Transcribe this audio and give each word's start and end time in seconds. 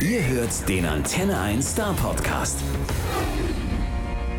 Ihr 0.00 0.26
hört 0.26 0.68
den 0.68 0.84
Antenne 0.86 1.38
1 1.38 1.70
Star 1.70 1.94
Podcast. 1.94 2.58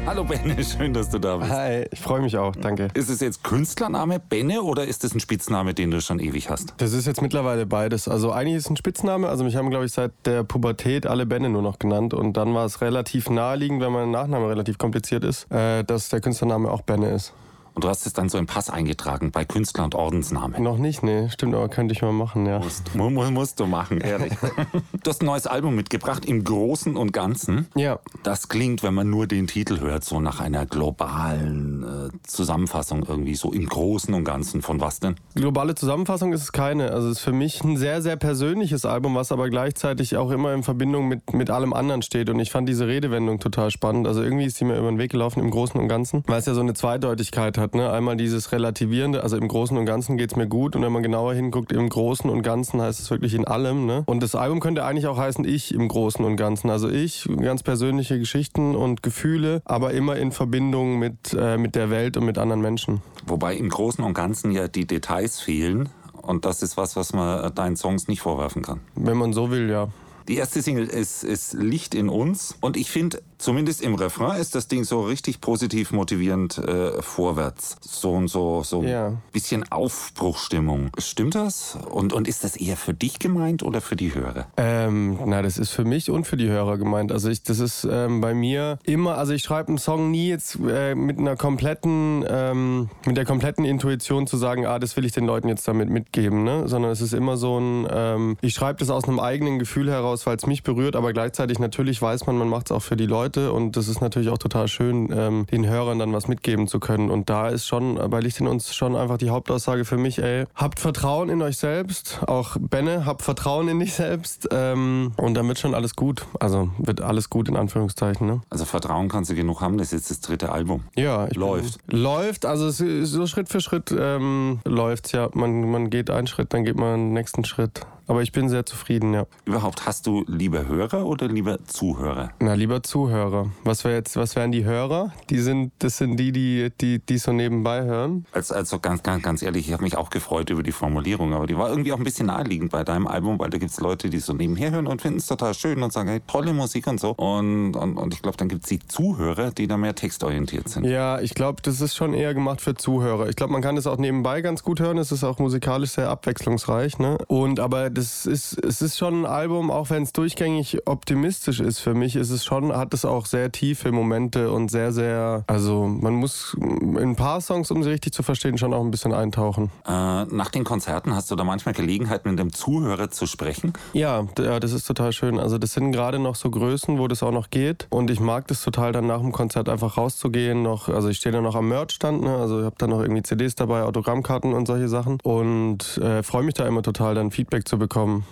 Hallo 0.05 0.25
Benne, 0.25 0.61
schön, 0.63 0.93
dass 0.93 1.09
du 1.09 1.17
da 1.17 1.37
bist. 1.37 1.49
Hi, 1.49 1.85
ich 1.91 1.99
freue 1.99 2.21
mich 2.21 2.37
auch, 2.37 2.55
danke. 2.55 2.89
Ist 2.93 3.09
es 3.09 3.21
jetzt 3.21 3.43
Künstlername 3.43 4.19
Benne 4.19 4.61
oder 4.61 4.85
ist 4.85 5.05
es 5.05 5.13
ein 5.13 5.21
Spitzname, 5.21 5.73
den 5.73 5.91
du 5.91 6.01
schon 6.01 6.19
ewig 6.19 6.49
hast? 6.49 6.73
Das 6.77 6.91
ist 6.91 7.07
jetzt 7.07 7.21
mittlerweile 7.21 7.65
beides. 7.65 8.09
Also 8.09 8.31
eigentlich 8.31 8.57
ist 8.57 8.65
es 8.65 8.69
ein 8.69 8.77
Spitzname, 8.77 9.29
also 9.29 9.45
mich 9.45 9.55
haben, 9.55 9.69
glaube 9.69 9.85
ich, 9.85 9.93
seit 9.93 10.11
der 10.25 10.43
Pubertät 10.43 11.07
alle 11.07 11.25
Benne 11.25 11.49
nur 11.49 11.61
noch 11.61 11.79
genannt. 11.79 12.13
Und 12.13 12.33
dann 12.33 12.53
war 12.53 12.65
es 12.65 12.81
relativ 12.81 13.29
naheliegend, 13.29 13.81
wenn 13.81 13.93
mein 13.93 14.11
Nachname 14.11 14.49
relativ 14.49 14.77
kompliziert 14.77 15.23
ist, 15.23 15.49
äh, 15.51 15.83
dass 15.83 16.09
der 16.09 16.19
Künstlername 16.19 16.69
auch 16.69 16.81
Benne 16.81 17.11
ist. 17.11 17.33
Und 17.75 17.83
du 17.83 17.89
hast 17.89 18.05
es 18.05 18.13
dann 18.13 18.29
so 18.29 18.37
im 18.37 18.45
Pass 18.45 18.69
eingetragen 18.69 19.31
bei 19.31 19.43
Künstler- 19.43 19.83
und 19.83 19.95
Ordensname. 19.95 20.61
Noch 20.61 20.77
nicht, 20.77 21.03
nee, 21.03 21.29
stimmt, 21.29 21.55
aber 21.55 21.67
könnte 21.67 21.93
ich 21.93 22.01
mal 22.01 22.13
machen, 22.13 22.45
ja. 22.45 22.59
Musst, 22.59 22.95
mu 22.95 23.09
mu 23.09 23.29
musst 23.31 23.59
du 23.59 23.65
machen, 23.65 23.99
ehrlich. 23.99 24.31
du 25.03 25.09
hast 25.09 25.21
ein 25.21 25.25
neues 25.25 25.45
Album 25.45 25.75
mitgebracht, 25.75 26.25
im 26.25 26.45
Großen 26.45 26.95
und 26.95 27.11
Ganzen. 27.11 27.67
Ja. 27.75 27.99
Das 28.23 28.47
klingt, 28.47 28.81
wenn 28.81 28.93
man 28.93 29.09
nur 29.09 29.27
den 29.27 29.47
Titel 29.47 29.81
hört, 29.81 30.05
so 30.05 30.21
nach 30.21 30.39
einer 30.39 30.65
globalen 30.65 31.83
äh, 31.83 32.09
Zusammenfassung 32.25 33.05
irgendwie, 33.05 33.35
so 33.35 33.51
im 33.51 33.67
Großen 33.67 34.13
und 34.13 34.23
Ganzen. 34.23 34.61
Von 34.61 34.79
was 34.79 35.01
denn? 35.01 35.15
Globale 35.35 35.75
Zusammenfassung 35.75 36.31
ist 36.31 36.43
es 36.43 36.51
keine. 36.53 36.91
Also 36.91 37.09
es 37.09 37.17
ist 37.17 37.23
für 37.23 37.33
mich 37.33 37.61
ein 37.61 37.75
sehr, 37.75 38.01
sehr 38.01 38.15
persönliches 38.15 38.85
Album, 38.85 39.15
was 39.15 39.33
aber 39.33 39.49
gleichzeitig 39.49 40.15
auch 40.15 40.31
immer 40.31 40.53
in 40.53 40.63
Verbindung 40.63 41.09
mit, 41.09 41.33
mit 41.33 41.49
allem 41.49 41.73
anderen 41.73 42.03
steht. 42.03 42.29
Und 42.29 42.39
ich 42.39 42.51
fand 42.51 42.69
diese 42.69 42.87
Redewendung 42.87 43.39
total 43.39 43.69
spannend. 43.69 44.07
Also 44.07 44.23
irgendwie 44.23 44.45
ist 44.45 44.61
die 44.61 44.63
mir 44.63 44.77
über 44.77 44.87
den 44.87 44.97
Weg 44.97 45.11
gelaufen 45.11 45.41
im 45.41 45.51
Großen 45.51 45.77
und 45.79 45.89
Ganzen, 45.89 46.23
weil 46.27 46.39
es 46.39 46.45
ja 46.45 46.53
so 46.53 46.61
eine 46.61 46.73
Zweideutigkeit 46.73 47.57
hat. 47.57 47.64
Ne? 47.73 47.89
Einmal 47.89 48.17
dieses 48.17 48.51
Relativierende, 48.51 49.23
also 49.23 49.37
im 49.37 49.47
Großen 49.47 49.77
und 49.77 49.85
Ganzen 49.85 50.17
geht 50.17 50.31
es 50.31 50.35
mir 50.35 50.47
gut. 50.47 50.75
Und 50.75 50.83
wenn 50.83 50.91
man 50.91 51.01
genauer 51.01 51.33
hinguckt, 51.33 51.71
im 51.71 51.89
Großen 51.89 52.29
und 52.29 52.43
Ganzen 52.43 52.81
heißt 52.81 52.99
es 52.99 53.09
wirklich 53.09 53.33
in 53.33 53.45
allem. 53.45 53.85
Ne? 53.85 54.03
Und 54.05 54.21
das 54.21 54.35
Album 54.35 54.59
könnte 54.59 54.83
eigentlich 54.83 55.07
auch 55.07 55.17
heißen 55.17 55.45
Ich 55.45 55.73
im 55.73 55.87
Großen 55.87 56.23
und 56.23 56.35
Ganzen. 56.35 56.69
Also 56.69 56.89
ich, 56.89 57.27
ganz 57.41 57.63
persönliche 57.63 58.19
Geschichten 58.19 58.75
und 58.75 59.01
Gefühle, 59.01 59.61
aber 59.65 59.93
immer 59.93 60.17
in 60.17 60.31
Verbindung 60.31 60.99
mit, 60.99 61.35
äh, 61.37 61.57
mit 61.57 61.75
der 61.75 61.89
Welt 61.89 62.17
und 62.17 62.25
mit 62.25 62.37
anderen 62.37 62.61
Menschen. 62.61 63.01
Wobei 63.25 63.55
im 63.55 63.69
Großen 63.69 64.03
und 64.03 64.13
Ganzen 64.13 64.51
ja 64.51 64.67
die 64.67 64.85
Details 64.85 65.39
fehlen. 65.39 65.89
Und 66.21 66.45
das 66.45 66.61
ist 66.61 66.75
was, 66.75 66.95
was 66.95 67.13
man 67.13 67.53
deinen 67.53 67.75
Songs 67.75 68.07
nicht 68.07 68.21
vorwerfen 68.21 68.61
kann. 68.61 68.81
Wenn 68.95 69.17
man 69.17 69.31
so 69.31 69.51
will, 69.51 69.69
ja. 69.69 69.89
Die 70.27 70.37
erste 70.37 70.61
Single 70.63 70.87
ist, 70.87 71.23
ist 71.23 71.53
Licht 71.53 71.93
in 71.93 72.09
uns. 72.09 72.57
Und 72.59 72.77
ich 72.77 72.89
finde, 72.89 73.21
zumindest 73.37 73.81
im 73.81 73.95
Refrain 73.95 74.39
ist 74.39 74.55
das 74.55 74.67
Ding 74.67 74.83
so 74.83 75.01
richtig 75.01 75.41
positiv 75.41 75.91
motivierend 75.91 76.57
äh, 76.57 77.01
vorwärts. 77.01 77.77
So 77.81 78.11
und 78.13 78.27
so, 78.27 78.63
so 78.63 78.83
Ja. 78.83 79.07
ein 79.07 79.21
bisschen 79.31 79.69
Aufbruchstimmung. 79.71 80.91
Stimmt 80.97 81.35
das? 81.35 81.77
Und, 81.89 82.13
und 82.13 82.27
ist 82.27 82.43
das 82.43 82.55
eher 82.55 82.77
für 82.77 82.93
dich 82.93 83.19
gemeint 83.19 83.63
oder 83.63 83.81
für 83.81 83.95
die 83.95 84.13
Hörer? 84.13 84.47
Ähm, 84.57 85.17
na, 85.25 85.41
das 85.41 85.57
ist 85.57 85.71
für 85.71 85.83
mich 85.83 86.09
und 86.09 86.25
für 86.25 86.37
die 86.37 86.47
Hörer 86.47 86.77
gemeint. 86.77 87.11
Also 87.11 87.29
ich, 87.29 87.43
das 87.43 87.59
ist 87.59 87.87
ähm, 87.89 88.21
bei 88.21 88.33
mir 88.33 88.79
immer, 88.83 89.17
also 89.17 89.33
ich 89.33 89.43
schreibe 89.43 89.69
einen 89.69 89.77
Song 89.77 90.11
nie 90.11 90.29
jetzt 90.29 90.57
äh, 90.67 90.95
mit 90.95 91.17
einer 91.19 91.35
kompletten, 91.35 92.23
ähm, 92.27 92.89
mit 93.05 93.17
der 93.17 93.25
kompletten 93.25 93.65
Intuition 93.65 94.27
zu 94.27 94.37
sagen, 94.37 94.65
ah, 94.65 94.79
das 94.79 94.95
will 94.95 95.05
ich 95.05 95.11
den 95.11 95.25
Leuten 95.25 95.47
jetzt 95.49 95.67
damit 95.67 95.89
mitgeben, 95.89 96.43
ne? 96.43 96.67
Sondern 96.67 96.91
es 96.91 97.01
ist 97.01 97.13
immer 97.13 97.37
so 97.37 97.59
ein, 97.59 97.87
ähm, 97.91 98.37
ich 98.41 98.53
schreibe 98.53 98.79
das 98.79 98.89
aus 98.89 99.05
einem 99.05 99.19
eigenen 99.19 99.59
Gefühl 99.59 99.89
heraus, 99.89 100.25
weil 100.25 100.37
es 100.37 100.45
mich 100.45 100.63
berührt, 100.63 100.95
aber 100.95 101.13
gleichzeitig 101.13 101.59
natürlich 101.59 102.01
weiß 102.01 102.25
man, 102.27 102.37
man 102.37 102.47
macht 102.47 102.67
es 102.67 102.71
auch 102.71 102.81
für 102.81 102.95
die 102.95 103.05
Leute 103.05 103.24
und 103.51 103.77
das 103.77 103.87
ist 103.87 104.01
natürlich 104.01 104.29
auch 104.29 104.37
total 104.37 104.67
schön, 104.67 105.09
ähm, 105.11 105.45
den 105.51 105.67
Hörern 105.67 105.99
dann 105.99 106.13
was 106.13 106.27
mitgeben 106.27 106.67
zu 106.67 106.79
können. 106.79 107.09
Und 107.09 107.29
da 107.29 107.49
ist 107.49 107.65
schon 107.65 107.99
bei 108.09 108.19
Licht 108.19 108.39
in 108.39 108.47
uns 108.47 108.73
schon 108.75 108.95
einfach 108.95 109.17
die 109.17 109.29
Hauptaussage 109.29 109.85
für 109.85 109.97
mich, 109.97 110.19
ey, 110.19 110.45
habt 110.55 110.79
Vertrauen 110.79 111.29
in 111.29 111.41
euch 111.41 111.57
selbst, 111.57 112.21
auch 112.27 112.57
Benne, 112.59 113.05
habt 113.05 113.21
Vertrauen 113.21 113.67
in 113.67 113.79
dich 113.79 113.93
selbst 113.93 114.47
ähm, 114.51 115.13
und 115.17 115.33
dann 115.33 115.47
wird 115.47 115.59
schon 115.59 115.73
alles 115.73 115.95
gut. 115.95 116.25
Also 116.39 116.69
wird 116.77 117.01
alles 117.01 117.29
gut 117.29 117.49
in 117.49 117.55
Anführungszeichen, 117.55 118.27
ne? 118.27 118.41
Also 118.49 118.65
Vertrauen 118.65 119.09
kannst 119.09 119.31
du 119.31 119.35
genug 119.35 119.61
haben, 119.61 119.77
das 119.77 119.87
ist 119.87 119.93
jetzt 119.93 120.11
das 120.11 120.21
dritte 120.21 120.51
Album. 120.51 120.83
Ja, 120.95 121.27
ich 121.27 121.35
Läuft. 121.35 121.85
Bin, 121.87 121.99
läuft, 121.99 122.45
also 122.45 122.67
es 122.67 122.79
ist 122.79 123.11
so 123.11 123.27
Schritt 123.27 123.49
für 123.49 123.61
Schritt 123.61 123.93
ähm, 123.97 124.59
läuft's 124.65 125.11
ja. 125.11 125.29
Man, 125.33 125.69
man 125.69 125.89
geht 125.89 126.09
einen 126.09 126.27
Schritt, 126.27 126.53
dann 126.53 126.63
geht 126.63 126.77
man 126.77 126.99
den 126.99 127.13
nächsten 127.13 127.45
Schritt. 127.45 127.85
Aber 128.07 128.21
ich 128.21 128.31
bin 128.31 128.49
sehr 128.49 128.65
zufrieden, 128.65 129.13
ja. 129.13 129.25
Überhaupt 129.45 129.85
hast 129.85 130.07
du 130.07 130.23
lieber 130.27 130.67
Hörer 130.67 131.05
oder 131.05 131.27
lieber 131.27 131.63
Zuhörer? 131.65 132.31
Na, 132.39 132.53
lieber 132.53 132.83
Zuhörer. 132.83 133.49
Was 133.63 133.83
wär 133.83 133.93
jetzt, 133.93 134.15
was 134.15 134.35
wären 134.35 134.51
die 134.51 134.63
Hörer? 134.63 135.11
Die 135.29 135.39
sind, 135.39 135.71
das 135.79 135.97
sind 135.97 136.17
die, 136.17 136.31
die, 136.31 136.71
die, 136.79 136.99
die 136.99 137.17
so 137.17 137.31
nebenbei 137.31 137.83
hören. 137.83 138.25
Also, 138.31 138.53
also 138.53 138.79
ganz, 138.79 139.01
ganz, 139.03 139.23
ganz 139.23 139.41
ehrlich, 139.41 139.67
ich 139.67 139.73
habe 139.73 139.83
mich 139.83 139.97
auch 139.97 140.09
gefreut 140.09 140.49
über 140.49 140.63
die 140.63 140.71
Formulierung, 140.71 141.33
aber 141.33 141.47
die 141.47 141.57
war 141.57 141.69
irgendwie 141.69 141.93
auch 141.93 141.97
ein 141.97 142.03
bisschen 142.03 142.27
naheliegend 142.27 142.71
bei 142.71 142.83
deinem 142.83 143.07
Album, 143.07 143.39
weil 143.39 143.49
da 143.49 143.57
gibt 143.57 143.71
es 143.71 143.79
Leute, 143.79 144.09
die 144.09 144.19
so 144.19 144.33
nebenher 144.33 144.71
hören 144.71 144.87
und 144.87 145.01
finden 145.01 145.17
es 145.17 145.27
total 145.27 145.53
schön 145.53 145.81
und 145.81 145.91
sagen, 145.91 146.09
hey, 146.09 146.21
tolle 146.27 146.53
Musik 146.53 146.87
und 146.87 146.99
so. 146.99 147.11
Und, 147.11 147.75
und, 147.75 147.97
und 147.97 148.13
ich 148.13 148.21
glaube, 148.21 148.37
dann 148.37 148.49
gibt 148.49 148.63
es 148.63 148.69
die 148.69 148.79
Zuhörer, 148.79 149.51
die 149.51 149.67
da 149.67 149.77
mehr 149.77 149.95
textorientiert 149.95 150.69
sind. 150.69 150.85
Ja, 150.85 151.19
ich 151.19 151.33
glaube, 151.33 151.61
das 151.63 151.81
ist 151.81 151.95
schon 151.95 152.13
eher 152.13 152.33
gemacht 152.33 152.61
für 152.61 152.75
Zuhörer. 152.75 153.29
Ich 153.29 153.35
glaube, 153.35 153.53
man 153.53 153.61
kann 153.61 153.75
das 153.75 153.87
auch 153.87 153.97
nebenbei 153.97 154.41
ganz 154.41 154.63
gut 154.63 154.79
hören. 154.79 154.97
Es 154.97 155.11
ist 155.11 155.23
auch 155.23 155.39
musikalisch 155.39 155.91
sehr 155.91 156.09
abwechslungsreich. 156.09 156.99
Ne? 156.99 157.17
Und 157.27 157.59
aber 157.59 157.89
das 157.95 158.25
ist, 158.25 158.63
es 158.63 158.81
ist 158.81 158.97
schon 158.97 159.21
ein 159.21 159.25
Album, 159.25 159.71
auch 159.71 159.89
wenn 159.89 160.03
es 160.03 160.13
durchgängig 160.13 160.87
optimistisch 160.87 161.59
ist 161.59 161.79
für 161.79 161.93
mich, 161.93 162.15
ist 162.15 162.29
es 162.29 162.45
schon, 162.45 162.75
hat 162.75 162.93
es 162.93 163.05
auch 163.05 163.25
sehr 163.25 163.51
tiefe 163.51 163.91
Momente 163.91 164.51
und 164.51 164.69
sehr, 164.69 164.91
sehr, 164.91 165.43
also 165.47 165.87
man 165.87 166.13
muss 166.13 166.55
in 166.59 166.97
ein 166.97 167.15
paar 167.15 167.41
Songs, 167.41 167.71
um 167.71 167.83
sie 167.83 167.89
richtig 167.89 168.13
zu 168.13 168.23
verstehen, 168.23 168.57
schon 168.57 168.73
auch 168.73 168.83
ein 168.83 168.91
bisschen 168.91 169.13
eintauchen. 169.13 169.71
Äh, 169.87 170.25
nach 170.25 170.49
den 170.49 170.63
Konzerten 170.63 171.15
hast 171.15 171.31
du 171.31 171.35
da 171.35 171.43
manchmal 171.43 171.73
Gelegenheit, 171.73 172.25
mit 172.25 172.37
dem 172.37 172.53
Zuhörer 172.53 173.09
zu 173.09 173.25
sprechen. 173.25 173.73
Ja, 173.93 174.23
das 174.35 174.71
ist 174.71 174.85
total 174.85 175.13
schön. 175.13 175.39
Also 175.39 175.57
das 175.57 175.73
sind 175.73 175.91
gerade 175.91 176.19
noch 176.19 176.35
so 176.35 176.49
Größen, 176.49 176.99
wo 176.99 177.07
das 177.07 177.23
auch 177.23 177.31
noch 177.31 177.49
geht. 177.49 177.87
Und 177.89 178.09
ich 178.09 178.19
mag 178.19 178.47
das 178.47 178.63
total, 178.63 178.91
dann 178.91 179.07
nach 179.07 179.21
dem 179.21 179.31
Konzert 179.31 179.69
einfach 179.69 179.97
rauszugehen. 179.97 180.61
Noch, 180.63 180.89
also 180.89 181.09
ich 181.09 181.17
stehe 181.17 181.33
da 181.33 181.41
noch 181.41 181.55
am 181.55 181.69
Merchstand, 181.69 182.21
ne? 182.21 182.35
also 182.35 182.59
ich 182.59 182.65
habe 182.65 182.75
da 182.77 182.87
noch 182.87 183.01
irgendwie 183.01 183.23
CDs 183.23 183.55
dabei, 183.55 183.83
Autogrammkarten 183.83 184.53
und 184.53 184.65
solche 184.65 184.87
Sachen. 184.87 185.19
Und 185.23 185.97
äh, 185.97 186.23
freue 186.23 186.43
mich 186.43 186.53
da 186.55 186.67
immer 186.67 186.81
total, 186.81 187.15
dann 187.15 187.31
Feedback 187.31 187.67
zu 187.67 187.77
bekommen. 187.77 187.84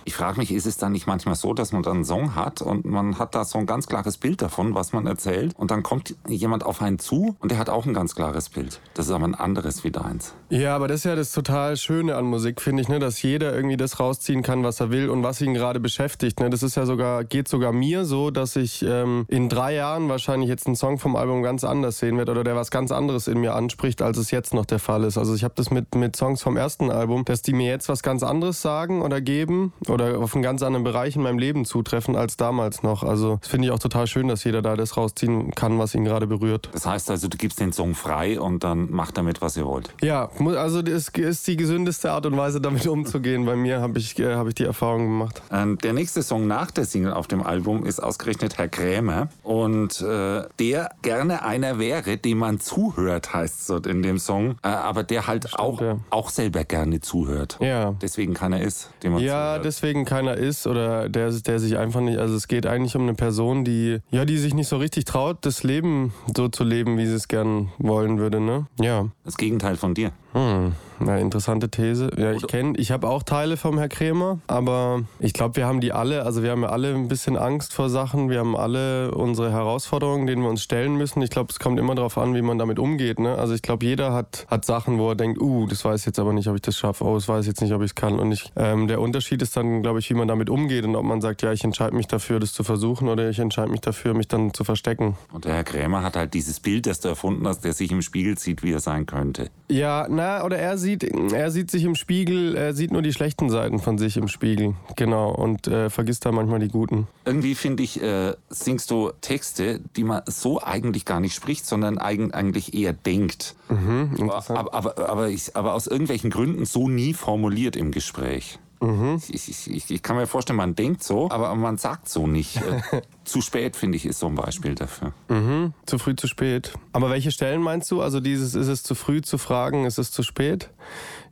Ich 0.04 0.14
frage 0.14 0.38
mich, 0.38 0.52
ist 0.52 0.66
es 0.66 0.76
dann 0.76 0.92
nicht 0.92 1.06
manchmal 1.06 1.34
so, 1.34 1.54
dass 1.54 1.72
man 1.72 1.82
dann 1.82 1.96
einen 1.96 2.04
Song 2.04 2.34
hat 2.34 2.62
und 2.62 2.84
man 2.84 3.18
hat 3.18 3.34
da 3.34 3.44
so 3.44 3.58
ein 3.58 3.66
ganz 3.66 3.86
klares 3.86 4.18
Bild 4.18 4.42
davon, 4.42 4.74
was 4.74 4.92
man 4.92 5.06
erzählt 5.06 5.54
und 5.56 5.70
dann 5.70 5.82
kommt 5.82 6.14
jemand 6.26 6.64
auf 6.64 6.82
einen 6.82 6.98
zu 6.98 7.36
und 7.40 7.50
der 7.50 7.58
hat 7.58 7.68
auch 7.68 7.86
ein 7.86 7.94
ganz 7.94 8.14
klares 8.14 8.48
Bild. 8.48 8.80
Das 8.94 9.06
ist 9.06 9.12
aber 9.12 9.24
ein 9.24 9.34
anderes 9.34 9.84
wie 9.84 9.90
deins. 9.90 10.34
Ja, 10.50 10.74
aber 10.76 10.88
das 10.88 11.00
ist 11.00 11.04
ja 11.04 11.16
das 11.16 11.32
total 11.32 11.76
Schöne 11.76 12.16
an 12.16 12.24
Musik, 12.24 12.60
finde 12.60 12.82
ich, 12.82 12.88
ne? 12.88 12.98
dass 12.98 13.20
jeder 13.22 13.54
irgendwie 13.54 13.76
das 13.76 14.00
rausziehen 14.00 14.42
kann, 14.42 14.64
was 14.64 14.80
er 14.80 14.90
will 14.90 15.08
und 15.10 15.22
was 15.22 15.40
ihn 15.40 15.54
gerade 15.54 15.80
beschäftigt. 15.80 16.40
Ne? 16.40 16.50
Das 16.50 16.62
ist 16.62 16.76
ja 16.76 16.86
sogar, 16.86 17.24
geht 17.24 17.48
sogar 17.48 17.72
mir 17.72 18.04
so, 18.04 18.30
dass 18.30 18.56
ich 18.56 18.82
ähm, 18.82 19.26
in 19.28 19.48
drei 19.48 19.74
Jahren 19.74 20.08
wahrscheinlich 20.08 20.48
jetzt 20.48 20.66
einen 20.66 20.76
Song 20.76 20.98
vom 20.98 21.16
Album 21.16 21.42
ganz 21.42 21.64
anders 21.64 21.98
sehen 21.98 22.16
werde 22.16 22.32
oder 22.32 22.44
der 22.44 22.56
was 22.56 22.70
ganz 22.70 22.92
anderes 22.92 23.28
in 23.28 23.40
mir 23.40 23.54
anspricht, 23.54 24.02
als 24.02 24.18
es 24.18 24.30
jetzt 24.30 24.54
noch 24.54 24.64
der 24.64 24.78
Fall 24.78 25.04
ist. 25.04 25.18
Also 25.18 25.34
ich 25.34 25.44
habe 25.44 25.54
das 25.56 25.70
mit, 25.70 25.94
mit 25.94 26.16
Songs 26.16 26.42
vom 26.42 26.56
ersten 26.56 26.90
Album, 26.90 27.24
dass 27.24 27.42
die 27.42 27.52
mir 27.52 27.68
jetzt 27.68 27.88
was 27.88 28.02
ganz 28.02 28.22
anderes 28.22 28.62
sagen 28.62 29.02
oder 29.02 29.20
geben 29.20 29.43
oder 29.88 30.18
auf 30.18 30.34
einen 30.34 30.42
ganz 30.42 30.62
anderen 30.62 30.84
Bereich 30.84 31.16
in 31.16 31.22
meinem 31.22 31.38
Leben 31.38 31.64
zutreffen 31.64 32.16
als 32.16 32.36
damals 32.36 32.82
noch. 32.82 33.02
Also 33.02 33.38
das 33.40 33.48
finde 33.48 33.68
ich 33.68 33.72
auch 33.72 33.78
total 33.78 34.06
schön, 34.06 34.28
dass 34.28 34.44
jeder 34.44 34.62
da 34.62 34.76
das 34.76 34.96
rausziehen 34.96 35.52
kann, 35.54 35.78
was 35.78 35.94
ihn 35.94 36.04
gerade 36.04 36.26
berührt. 36.26 36.68
Das 36.72 36.86
heißt 36.86 37.10
also, 37.10 37.28
du 37.28 37.36
gibst 37.36 37.60
den 37.60 37.72
Song 37.72 37.94
frei 37.94 38.40
und 38.40 38.64
dann 38.64 38.90
macht 38.90 39.18
damit, 39.18 39.40
was 39.40 39.56
ihr 39.56 39.66
wollt. 39.66 39.92
Ja, 40.02 40.30
also 40.56 40.82
das 40.82 41.08
ist 41.08 41.46
die 41.46 41.56
gesündeste 41.56 42.12
Art 42.12 42.26
und 42.26 42.36
Weise, 42.36 42.60
damit 42.60 42.86
umzugehen. 42.94 43.46
Bei 43.46 43.56
mir 43.56 43.80
habe 43.80 43.98
ich, 43.98 44.18
äh, 44.18 44.34
hab 44.34 44.48
ich 44.48 44.54
die 44.54 44.64
Erfahrung 44.64 45.04
gemacht. 45.04 45.42
Ähm, 45.50 45.78
der 45.78 45.92
nächste 45.92 46.22
Song 46.22 46.46
nach 46.46 46.70
der 46.70 46.84
Single 46.84 47.12
auf 47.12 47.26
dem 47.26 47.42
Album 47.42 47.84
ist 47.84 48.00
ausgerechnet 48.00 48.58
Herr 48.58 48.68
Krämer. 48.68 49.28
Und 49.42 50.00
äh, 50.00 50.44
der 50.58 50.90
gerne 51.02 51.44
einer 51.44 51.78
wäre, 51.78 52.16
dem 52.16 52.38
man 52.38 52.60
zuhört, 52.60 53.34
heißt 53.34 53.60
es 53.60 53.66
so 53.66 53.76
in 53.76 54.02
dem 54.02 54.18
Song. 54.18 54.56
Äh, 54.62 54.68
aber 54.68 55.02
der 55.02 55.26
halt 55.26 55.58
auch, 55.58 55.80
ja. 55.80 55.98
auch 56.10 56.30
selber 56.30 56.64
gerne 56.64 57.00
zuhört. 57.00 57.58
Ja. 57.60 57.94
Deswegen 58.00 58.34
keiner 58.34 58.60
ist, 58.60 58.90
dem 59.02 59.12
man 59.12 59.22
Ja, 59.22 59.33
zuhört. 59.34 59.64
deswegen 59.64 60.04
keiner 60.04 60.34
ist 60.34 60.66
oder 60.66 61.08
der, 61.08 61.30
der 61.30 61.58
sich 61.58 61.78
einfach 61.78 62.00
nicht, 62.00 62.18
also 62.18 62.34
es 62.34 62.48
geht 62.48 62.66
eigentlich 62.66 62.96
um 62.96 63.02
eine 63.02 63.14
Person, 63.14 63.64
die, 63.64 63.98
ja, 64.10 64.24
die 64.24 64.38
sich 64.38 64.54
nicht 64.54 64.68
so 64.68 64.76
richtig 64.76 65.04
traut, 65.04 65.38
das 65.42 65.62
Leben 65.62 66.14
so 66.36 66.48
zu 66.48 66.64
leben, 66.64 66.98
wie 66.98 67.06
sie 67.06 67.14
es 67.14 67.28
gern 67.28 67.70
wollen 67.78 68.18
würde, 68.18 68.40
ne? 68.40 68.66
Ja. 68.80 69.06
Das 69.24 69.36
Gegenteil 69.36 69.76
von 69.76 69.94
dir. 69.94 70.12
Hm. 70.34 70.72
Ja, 71.04 71.16
interessante 71.16 71.68
These. 71.70 72.10
Ja, 72.16 72.32
ich 72.32 72.46
kenne, 72.46 72.74
ich 72.76 72.90
habe 72.90 73.08
auch 73.08 73.22
Teile 73.22 73.56
vom 73.56 73.78
Herr 73.78 73.88
Krämer, 73.88 74.38
aber 74.46 75.02
ich 75.18 75.32
glaube, 75.32 75.56
wir 75.56 75.66
haben 75.66 75.80
die 75.80 75.92
alle, 75.92 76.24
also 76.24 76.42
wir 76.42 76.50
haben 76.50 76.62
ja 76.62 76.68
alle 76.68 76.94
ein 76.94 77.08
bisschen 77.08 77.36
Angst 77.36 77.72
vor 77.72 77.90
Sachen, 77.90 78.30
wir 78.30 78.38
haben 78.38 78.56
alle 78.56 79.12
unsere 79.12 79.50
Herausforderungen, 79.50 80.26
denen 80.26 80.42
wir 80.42 80.48
uns 80.48 80.62
stellen 80.62 80.96
müssen. 80.96 81.20
Ich 81.22 81.30
glaube, 81.30 81.50
es 81.50 81.58
kommt 81.58 81.78
immer 81.78 81.94
darauf 81.94 82.16
an, 82.18 82.34
wie 82.34 82.42
man 82.42 82.58
damit 82.58 82.78
umgeht. 82.78 83.18
Ne? 83.18 83.36
Also 83.36 83.54
ich 83.54 83.62
glaube, 83.62 83.84
jeder 83.84 84.12
hat, 84.12 84.46
hat 84.48 84.64
Sachen, 84.64 84.98
wo 84.98 85.10
er 85.10 85.16
denkt, 85.16 85.40
uh, 85.40 85.66
das 85.66 85.84
weiß 85.84 86.00
ich 86.00 86.06
jetzt 86.06 86.18
aber 86.18 86.32
nicht, 86.32 86.48
ob 86.48 86.54
ich 86.54 86.62
das 86.62 86.76
schaffe, 86.76 87.04
oh, 87.04 87.14
das 87.14 87.28
weiß 87.28 87.42
ich 87.42 87.48
jetzt 87.48 87.60
nicht, 87.60 87.72
ob 87.72 87.82
ich 87.82 87.90
es 87.90 87.94
kann. 87.94 88.18
Und 88.18 88.32
ich, 88.32 88.52
ähm, 88.56 88.86
der 88.86 89.00
Unterschied 89.00 89.42
ist 89.42 89.56
dann, 89.56 89.82
glaube 89.82 89.98
ich, 89.98 90.10
wie 90.10 90.14
man 90.14 90.28
damit 90.28 90.48
umgeht 90.48 90.84
und 90.84 90.96
ob 90.96 91.04
man 91.04 91.20
sagt, 91.20 91.42
ja, 91.42 91.52
ich 91.52 91.64
entscheide 91.64 91.94
mich 91.96 92.06
dafür, 92.06 92.38
das 92.38 92.52
zu 92.52 92.62
versuchen 92.62 93.08
oder 93.08 93.28
ich 93.28 93.38
entscheide 93.38 93.70
mich 93.70 93.80
dafür, 93.80 94.14
mich 94.14 94.28
dann 94.28 94.54
zu 94.54 94.64
verstecken. 94.64 95.16
Und 95.32 95.44
der 95.44 95.54
Herr 95.54 95.64
Krämer 95.64 96.02
hat 96.02 96.16
halt 96.16 96.34
dieses 96.34 96.60
Bild, 96.60 96.86
das 96.86 97.00
du 97.00 97.08
erfunden 97.08 97.46
hast, 97.46 97.64
der 97.64 97.72
sich 97.72 97.90
im 97.90 98.02
Spiegel 98.02 98.38
sieht, 98.38 98.62
wie 98.62 98.72
er 98.72 98.80
sein 98.80 99.06
könnte. 99.06 99.50
Ja, 99.68 100.06
na, 100.08 100.23
na, 100.24 100.44
oder 100.44 100.58
er 100.58 100.78
sieht, 100.78 101.02
er 101.04 101.50
sieht 101.50 101.70
sich 101.70 101.84
im 101.84 101.94
Spiegel, 101.94 102.56
er 102.56 102.72
sieht 102.72 102.92
nur 102.92 103.02
die 103.02 103.12
schlechten 103.12 103.50
Seiten 103.50 103.78
von 103.78 103.98
sich 103.98 104.16
im 104.16 104.28
Spiegel. 104.28 104.74
Genau. 104.96 105.30
Und 105.30 105.66
äh, 105.66 105.90
vergisst 105.90 106.24
da 106.24 106.32
manchmal 106.32 106.60
die 106.60 106.68
guten. 106.68 107.06
Irgendwie 107.26 107.54
finde 107.54 107.82
ich, 107.82 108.02
äh, 108.02 108.32
singst 108.48 108.90
du 108.90 109.12
Texte, 109.20 109.80
die 109.96 110.04
man 110.04 110.22
so 110.26 110.62
eigentlich 110.62 111.04
gar 111.04 111.20
nicht 111.20 111.34
spricht, 111.34 111.66
sondern 111.66 111.98
eigentlich 111.98 112.72
eher 112.74 112.94
denkt. 112.94 113.54
Mhm, 113.68 114.30
aber, 114.30 114.72
aber, 114.72 115.08
aber, 115.10 115.28
ich, 115.28 115.54
aber 115.56 115.74
aus 115.74 115.86
irgendwelchen 115.86 116.30
Gründen 116.30 116.64
so 116.64 116.88
nie 116.88 117.12
formuliert 117.12 117.76
im 117.76 117.90
Gespräch. 117.90 118.58
Mhm. 118.84 119.20
Ich, 119.28 119.48
ich, 119.48 119.70
ich, 119.70 119.90
ich, 119.90 120.02
kann 120.02 120.16
mir 120.16 120.26
vorstellen, 120.26 120.58
man 120.58 120.74
denkt 120.74 121.02
so, 121.02 121.30
aber 121.30 121.54
man 121.54 121.78
sagt 121.78 122.08
so 122.08 122.26
nicht. 122.26 122.56
Äh, 122.56 123.02
zu 123.24 123.40
spät, 123.40 123.76
finde 123.76 123.96
ich, 123.96 124.04
ist 124.04 124.18
so 124.18 124.26
ein 124.26 124.34
Beispiel 124.34 124.74
dafür. 124.74 125.12
Mhm. 125.28 125.72
Zu 125.86 125.98
früh, 125.98 126.14
zu 126.14 126.26
spät. 126.26 126.74
Aber 126.92 127.08
welche 127.10 127.30
Stellen 127.30 127.62
meinst 127.62 127.90
du? 127.90 128.02
Also 128.02 128.20
dieses, 128.20 128.54
ist 128.54 128.68
es 128.68 128.82
zu 128.82 128.94
früh 128.94 129.22
zu 129.22 129.38
fragen, 129.38 129.86
ist 129.86 129.98
es 129.98 130.10
zu 130.10 130.22
spät? 130.22 130.70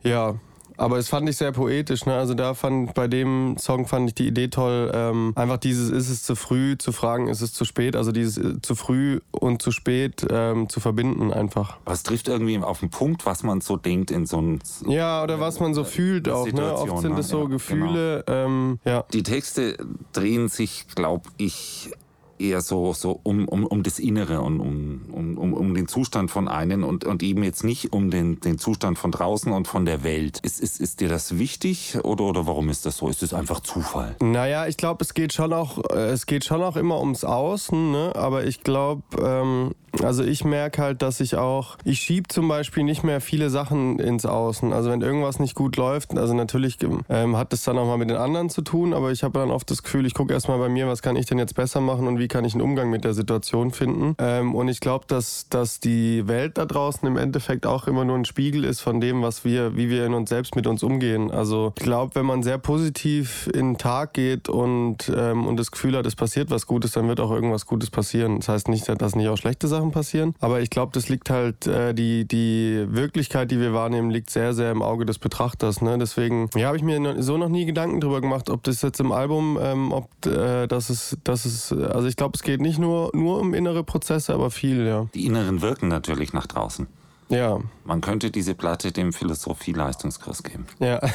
Ja, 0.01 0.35
aber 0.83 0.97
es 0.97 1.07
fand 1.07 1.29
ich 1.29 1.37
sehr 1.37 1.53
poetisch. 1.53 2.05
Ne? 2.05 2.13
Also 2.13 2.33
da 2.33 2.53
fand 2.53 2.93
bei 2.93 3.07
dem 3.07 3.55
Song 3.57 3.87
fand 3.87 4.09
ich 4.09 4.15
die 4.15 4.27
Idee 4.27 4.49
toll. 4.49 4.91
Ähm, 4.93 5.31
einfach 5.35 5.57
dieses 5.57 5.89
ist 5.89 6.09
es 6.09 6.23
zu 6.23 6.35
früh 6.35 6.77
zu 6.77 6.91
fragen, 6.91 7.29
ist 7.29 7.39
es 7.39 7.53
zu 7.53 7.63
spät. 7.63 7.95
Also 7.95 8.11
dieses 8.11 8.37
äh, 8.37 8.61
zu 8.61 8.75
früh 8.75 9.21
und 9.31 9.61
zu 9.61 9.71
spät 9.71 10.25
ähm, 10.29 10.67
zu 10.67 10.81
verbinden 10.81 11.31
einfach. 11.31 11.77
Was 11.85 12.03
trifft 12.03 12.27
irgendwie 12.27 12.57
auf 12.57 12.81
den 12.81 12.89
Punkt, 12.89 13.25
was 13.25 13.43
man 13.43 13.61
so 13.61 13.77
denkt 13.77 14.11
in 14.11 14.25
so 14.25 14.39
einem 14.39 14.59
ja 14.85 15.23
oder 15.23 15.39
was 15.39 15.61
man 15.61 15.73
so 15.73 15.85
fühlt 15.85 16.27
auch. 16.27 16.51
Ne? 16.51 16.73
Oft 16.75 16.99
sind 16.99 17.17
es 17.17 17.29
so 17.29 17.43
ja, 17.43 17.49
Gefühle. 17.49 18.23
Genau. 18.25 18.45
Ähm, 18.45 18.79
ja. 18.83 19.05
Die 19.13 19.23
Texte 19.23 19.77
drehen 20.11 20.49
sich, 20.49 20.87
glaube 20.95 21.29
ich, 21.37 21.91
eher 22.39 22.61
so, 22.61 22.93
so 22.93 23.19
um, 23.23 23.47
um, 23.47 23.65
um 23.65 23.83
das 23.83 23.99
Innere 23.99 24.41
und 24.41 24.59
um, 24.59 25.37
um, 25.37 25.53
um 25.53 25.73
den 25.73 25.87
Zustand 25.87 26.31
von 26.31 26.47
einem 26.47 26.83
und, 26.83 27.05
und 27.05 27.23
eben 27.23 27.43
jetzt 27.43 27.63
nicht 27.63 27.93
um 27.93 28.09
den, 28.09 28.39
den 28.39 28.57
Zustand 28.57 28.97
von 28.97 29.11
draußen 29.11 29.51
und 29.51 29.67
von 29.67 29.85
der 29.85 30.03
Welt. 30.03 30.39
Ist, 30.43 30.59
ist, 30.59 30.79
ist 30.79 31.01
dir 31.01 31.09
das 31.09 31.37
wichtig 31.37 31.97
oder, 32.03 32.25
oder 32.25 32.47
warum 32.47 32.69
ist 32.69 32.85
das 32.85 32.97
so? 32.97 33.07
Ist 33.07 33.23
es 33.23 33.33
einfach 33.33 33.59
Zufall? 33.61 34.15
Naja, 34.21 34.67
ich 34.67 34.77
glaube, 34.77 35.03
es 35.03 35.13
geht 35.13 35.33
schon 35.33 35.53
auch, 35.53 35.79
äh, 35.91 36.09
es 36.09 36.25
geht 36.25 36.45
schon 36.45 36.61
auch 36.61 36.75
immer 36.75 36.99
ums 36.99 37.23
Außen, 37.23 37.91
ne? 37.91 38.13
aber 38.15 38.45
ich 38.45 38.63
glaube, 38.63 39.03
ähm, 39.21 39.71
also 40.01 40.23
ich 40.23 40.43
merke 40.43 40.81
halt, 40.81 41.01
dass 41.01 41.19
ich 41.19 41.35
auch, 41.35 41.77
ich 41.83 41.99
schiebe 41.99 42.27
zum 42.27 42.47
Beispiel 42.47 42.83
nicht 42.83 43.03
mehr 43.03 43.21
viele 43.21 43.49
Sachen 43.49 43.99
ins 43.99 44.25
Außen. 44.25 44.73
Also 44.73 44.89
wenn 44.89 45.01
irgendwas 45.01 45.39
nicht 45.39 45.53
gut 45.53 45.77
läuft, 45.77 46.17
also 46.17 46.33
natürlich 46.33 46.77
ähm, 47.09 47.37
hat 47.37 47.53
es 47.53 47.63
dann 47.63 47.77
auch 47.77 47.85
mal 47.85 47.97
mit 47.97 48.09
den 48.09 48.17
anderen 48.17 48.49
zu 48.49 48.63
tun, 48.63 48.93
aber 48.93 49.11
ich 49.11 49.23
habe 49.23 49.37
dann 49.37 49.51
oft 49.51 49.69
das 49.69 49.83
Gefühl, 49.83 50.05
ich 50.05 50.15
gucke 50.15 50.33
erstmal 50.33 50.57
bei 50.57 50.69
mir, 50.69 50.87
was 50.87 51.01
kann 51.01 51.15
ich 51.15 51.27
denn 51.27 51.37
jetzt 51.37 51.53
besser 51.53 51.79
machen 51.79 52.07
und 52.07 52.17
wie 52.17 52.27
kann 52.33 52.45
ich 52.45 52.55
einen 52.55 52.63
Umgang 52.63 52.89
mit 52.89 53.03
der 53.03 53.13
Situation 53.13 53.71
finden. 53.71 54.15
Ähm, 54.17 54.55
und 54.55 54.67
ich 54.67 54.79
glaube, 54.79 55.05
dass, 55.07 55.47
dass 55.49 55.79
die 55.79 56.27
Welt 56.27 56.57
da 56.57 56.65
draußen 56.65 57.07
im 57.07 57.15
Endeffekt 57.15 57.67
auch 57.67 57.85
immer 57.85 58.05
nur 58.05 58.17
ein 58.17 58.25
Spiegel 58.25 58.63
ist 58.63 58.81
von 58.81 58.99
dem, 58.99 59.21
was 59.21 59.45
wir, 59.45 59.77
wie 59.77 59.87
wir 59.87 60.03
in 60.07 60.15
uns 60.15 60.29
selbst 60.29 60.55
mit 60.55 60.65
uns 60.65 60.81
umgehen. 60.81 61.29
Also 61.29 61.73
ich 61.77 61.83
glaube, 61.83 62.15
wenn 62.15 62.25
man 62.25 62.41
sehr 62.41 62.57
positiv 62.57 63.45
in 63.53 63.73
den 63.73 63.77
Tag 63.77 64.13
geht 64.13 64.49
und, 64.49 65.13
ähm, 65.15 65.45
und 65.45 65.57
das 65.57 65.69
Gefühl 65.69 65.95
hat, 65.95 66.07
es 66.07 66.15
passiert 66.15 66.49
was 66.49 66.65
Gutes, 66.65 66.93
dann 66.93 67.07
wird 67.07 67.19
auch 67.19 67.29
irgendwas 67.29 67.67
Gutes 67.67 67.91
passieren. 67.91 68.39
Das 68.39 68.49
heißt 68.49 68.67
nicht, 68.67 68.89
dass 68.89 69.15
nicht 69.15 69.29
auch 69.29 69.37
schlechte 69.37 69.67
Sachen 69.67 69.91
passieren, 69.91 70.33
aber 70.39 70.59
ich 70.59 70.71
glaube, 70.71 70.91
das 70.91 71.09
liegt 71.09 71.29
halt, 71.29 71.67
äh, 71.67 71.93
die, 71.93 72.27
die 72.27 72.87
Wirklichkeit, 72.89 73.51
die 73.51 73.59
wir 73.59 73.75
wahrnehmen, 73.75 74.09
liegt 74.09 74.31
sehr, 74.31 74.55
sehr 74.55 74.71
im 74.71 74.81
Auge 74.81 75.05
des 75.05 75.19
Betrachters. 75.19 75.83
Ne? 75.83 75.99
Deswegen 75.99 76.49
ja, 76.55 76.65
habe 76.65 76.77
ich 76.77 76.83
mir 76.83 77.21
so 77.21 77.37
noch 77.37 77.49
nie 77.49 77.65
Gedanken 77.65 78.01
drüber 78.01 78.21
gemacht, 78.21 78.49
ob 78.49 78.63
das 78.63 78.81
jetzt 78.81 78.99
im 78.99 79.11
Album, 79.11 79.59
ähm, 79.61 79.91
ob 79.91 80.09
äh, 80.25 80.65
das 80.65 80.89
ist, 80.89 81.19
das 81.23 81.45
ist, 81.45 81.71
also 81.71 82.07
ich 82.07 82.12
glaube, 82.15 82.35
es 82.35 82.43
geht 82.43 82.61
nicht 82.61 82.79
nur, 82.79 83.11
nur 83.13 83.39
um 83.39 83.53
innere 83.53 83.83
Prozesse, 83.83 84.33
aber 84.33 84.51
viel, 84.51 84.85
ja. 84.85 85.07
Die 85.13 85.25
inneren 85.25 85.61
wirken 85.61 85.87
natürlich 85.87 86.33
nach 86.33 86.47
draußen. 86.47 86.87
Ja. 87.29 87.59
Man 87.85 88.01
könnte 88.01 88.31
diese 88.31 88.55
Platte 88.55 88.91
dem 88.91 89.11
Philosophie-Leistungskurs 89.11 90.43
geben. 90.43 90.65
Ja. 90.79 91.01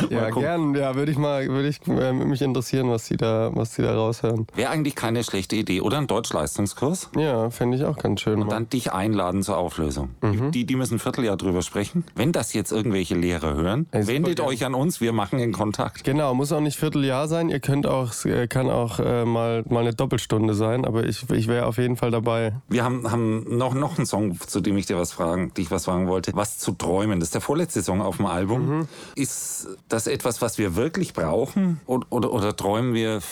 ja, 0.10 0.30
gern. 0.30 0.74
Ja, 0.74 0.94
würde 0.94 1.12
ich 1.12 1.18
mal, 1.18 1.46
würde 1.48 1.68
ich 1.68 1.86
äh, 1.86 2.12
mich 2.12 2.42
interessieren, 2.42 2.90
was 2.90 3.06
Sie 3.06 3.16
da, 3.16 3.50
was 3.54 3.74
Sie 3.74 3.82
da 3.82 3.94
raushören. 3.94 4.46
Wäre 4.54 4.70
eigentlich 4.70 4.94
keine 4.94 5.22
schlechte 5.24 5.56
Idee, 5.56 5.80
oder? 5.80 5.98
Ein 5.98 6.06
Deutsch-Leistungskurs? 6.06 7.10
Ja, 7.16 7.50
fände 7.50 7.76
ich 7.76 7.84
auch 7.84 7.96
ganz 7.96 8.20
schön. 8.20 8.40
Und 8.40 8.48
mal. 8.48 8.54
dann 8.54 8.68
dich 8.68 8.92
einladen 8.92 9.42
zur 9.42 9.56
Auflösung. 9.56 10.10
Mhm. 10.20 10.50
Die, 10.50 10.64
die 10.64 10.76
müssen 10.76 10.94
ein 10.94 10.98
Vierteljahr 10.98 11.36
drüber 11.36 11.62
sprechen. 11.62 12.04
Wenn 12.14 12.32
das 12.32 12.52
jetzt 12.52 12.72
irgendwelche 12.72 13.14
Lehrer 13.14 13.54
hören, 13.54 13.86
es 13.90 14.06
wendet 14.06 14.40
euch 14.40 14.64
an 14.64 14.74
uns, 14.74 15.00
wir 15.00 15.12
machen 15.12 15.38
den 15.38 15.52
Kontakt. 15.52 16.04
Genau, 16.04 16.34
muss 16.34 16.52
auch 16.52 16.60
nicht 16.60 16.78
Vierteljahr 16.78 17.28
sein. 17.28 17.48
Ihr 17.48 17.60
könnt 17.60 17.86
auch, 17.86 18.12
kann 18.48 18.70
auch 18.70 18.98
äh, 18.98 19.24
mal, 19.24 19.64
mal 19.68 19.80
eine 19.80 19.94
Doppelstunde 19.94 20.54
sein, 20.54 20.84
aber 20.84 21.04
ich, 21.04 21.28
ich 21.30 21.48
wäre 21.48 21.66
auf 21.66 21.78
jeden 21.78 21.96
Fall 21.96 22.10
dabei. 22.10 22.54
Wir 22.68 22.84
haben, 22.84 23.10
haben 23.10 23.56
noch, 23.56 23.74
noch 23.74 23.96
einen 23.96 24.06
Song, 24.12 24.38
zu 24.38 24.60
dem 24.60 24.76
ich 24.76 24.84
dir 24.84 24.98
was 24.98 25.10
fragen, 25.10 25.54
dich 25.54 25.70
was 25.70 25.86
fragen 25.86 26.06
wollte. 26.06 26.32
Was 26.34 26.58
zu 26.58 26.72
träumen. 26.72 27.18
Das 27.18 27.28
ist 27.28 27.34
der 27.34 27.40
vorletzte 27.40 27.82
Song 27.82 28.02
auf 28.02 28.18
dem 28.18 28.26
Album. 28.26 28.68
Mhm. 28.68 28.88
Ist 29.16 29.68
das 29.88 30.06
etwas, 30.06 30.42
was 30.42 30.58
wir 30.58 30.76
wirklich 30.76 31.14
brauchen? 31.14 31.80
Oder, 31.86 32.06
oder, 32.10 32.32
oder 32.32 32.54
träumen 32.54 32.92
wir 32.92 33.22